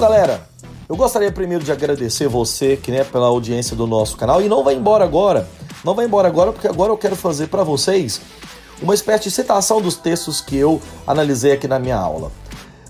Galera, 0.01 0.41
eu 0.89 0.97
gostaria 0.97 1.31
primeiro 1.31 1.63
de 1.63 1.71
agradecer 1.71 2.27
você 2.27 2.75
que 2.75 2.91
né, 2.91 3.05
pela 3.05 3.27
audiência 3.27 3.77
do 3.77 3.87
nosso 3.87 4.17
canal 4.17 4.41
e 4.41 4.49
não 4.49 4.65
vai 4.65 4.75
embora 4.75 5.05
agora. 5.05 5.47
Não 5.85 5.95
vai 5.95 6.07
embora 6.07 6.27
agora 6.27 6.53
porque 6.53 6.67
agora 6.67 6.91
eu 6.91 6.97
quero 6.97 7.15
fazer 7.15 7.49
para 7.49 7.63
vocês 7.63 8.19
uma 8.81 8.95
espécie 8.95 9.25
de 9.25 9.31
citação 9.31 9.79
dos 9.81 9.97
textos 9.97 10.41
que 10.41 10.57
eu 10.57 10.81
analisei 11.07 11.53
aqui 11.53 11.69
na 11.69 11.79
minha 11.79 11.99
aula. 11.99 12.33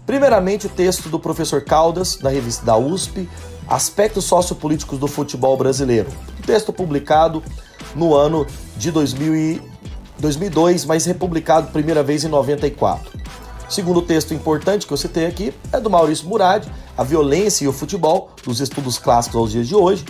Primeiramente, 0.06 0.66
o 0.66 0.68
texto 0.68 1.08
do 1.08 1.18
professor 1.18 1.62
Caldas, 1.62 2.14
da 2.16 2.30
revista 2.30 2.64
da 2.64 2.76
USP, 2.76 3.28
Aspectos 3.66 4.24
Sociopolíticos 4.24 4.96
do 4.98 5.08
Futebol 5.08 5.56
Brasileiro. 5.56 6.08
Um 6.38 6.42
texto 6.42 6.72
publicado 6.72 7.42
no 7.94 8.14
ano 8.14 8.46
de 8.76 8.92
2002, 8.92 10.84
mas 10.84 11.04
republicado 11.06 11.72
primeira 11.72 12.04
vez 12.04 12.22
em 12.22 12.28
94. 12.28 13.18
Segundo 13.70 14.02
texto 14.02 14.34
importante 14.34 14.84
que 14.84 14.92
eu 14.92 14.96
citei 14.96 15.26
aqui 15.26 15.54
é 15.72 15.78
do 15.78 15.88
Maurício 15.88 16.28
Murad, 16.28 16.66
A 16.98 17.04
Violência 17.04 17.64
e 17.64 17.68
o 17.68 17.72
Futebol, 17.72 18.32
dos 18.44 18.58
estudos 18.58 18.98
clássicos 18.98 19.38
aos 19.38 19.52
dias 19.52 19.68
de 19.68 19.76
hoje. 19.76 20.04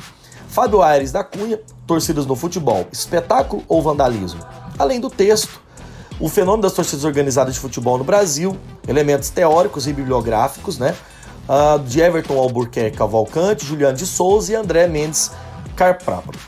Fábio 0.48 0.80
Aires 0.80 1.12
da 1.12 1.22
Cunha, 1.22 1.60
Torcidas 1.86 2.24
no 2.24 2.34
Futebol, 2.34 2.86
Espetáculo 2.90 3.62
ou 3.68 3.82
Vandalismo? 3.82 4.40
Além 4.78 4.98
do 4.98 5.10
texto, 5.10 5.60
o 6.18 6.26
fenômeno 6.26 6.62
das 6.62 6.72
torcidas 6.72 7.04
organizadas 7.04 7.52
de 7.52 7.60
futebol 7.60 7.98
no 7.98 8.04
Brasil, 8.04 8.56
elementos 8.88 9.28
teóricos 9.28 9.86
e 9.86 9.92
bibliográficos, 9.92 10.78
né? 10.78 10.96
Uh, 11.46 11.78
de 11.80 12.00
Everton 12.00 12.38
Albuquerque 12.38 12.96
Cavalcante, 12.96 13.66
Juliano 13.66 13.96
de 13.96 14.06
Souza 14.06 14.52
e 14.52 14.54
André 14.54 14.86
Mendes 14.86 15.32
Carpráparo. 15.76 16.38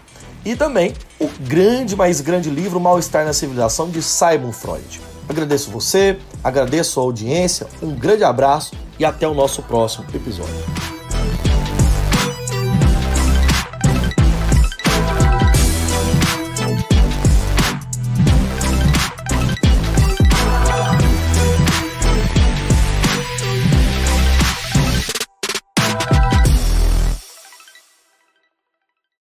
E 0.46 0.57
também 0.57 0.94
o 1.20 1.29
grande, 1.40 1.94
mais 1.94 2.22
grande 2.22 2.48
livro 2.48 2.81
Mal-Estar 2.81 3.27
na 3.27 3.35
Civilização, 3.35 3.90
de 3.90 4.03
Simon 4.03 4.53
Freud. 4.53 5.12
Agradeço 5.28 5.70
você, 5.70 6.18
agradeço 6.42 7.00
a 7.00 7.02
audiência, 7.02 7.66
um 7.82 7.94
grande 7.94 8.24
abraço 8.24 8.74
e 8.98 9.04
até 9.04 9.26
o 9.26 9.35
nosso 9.35 9.62
próximo 9.62 10.04
episódio. 10.14 10.91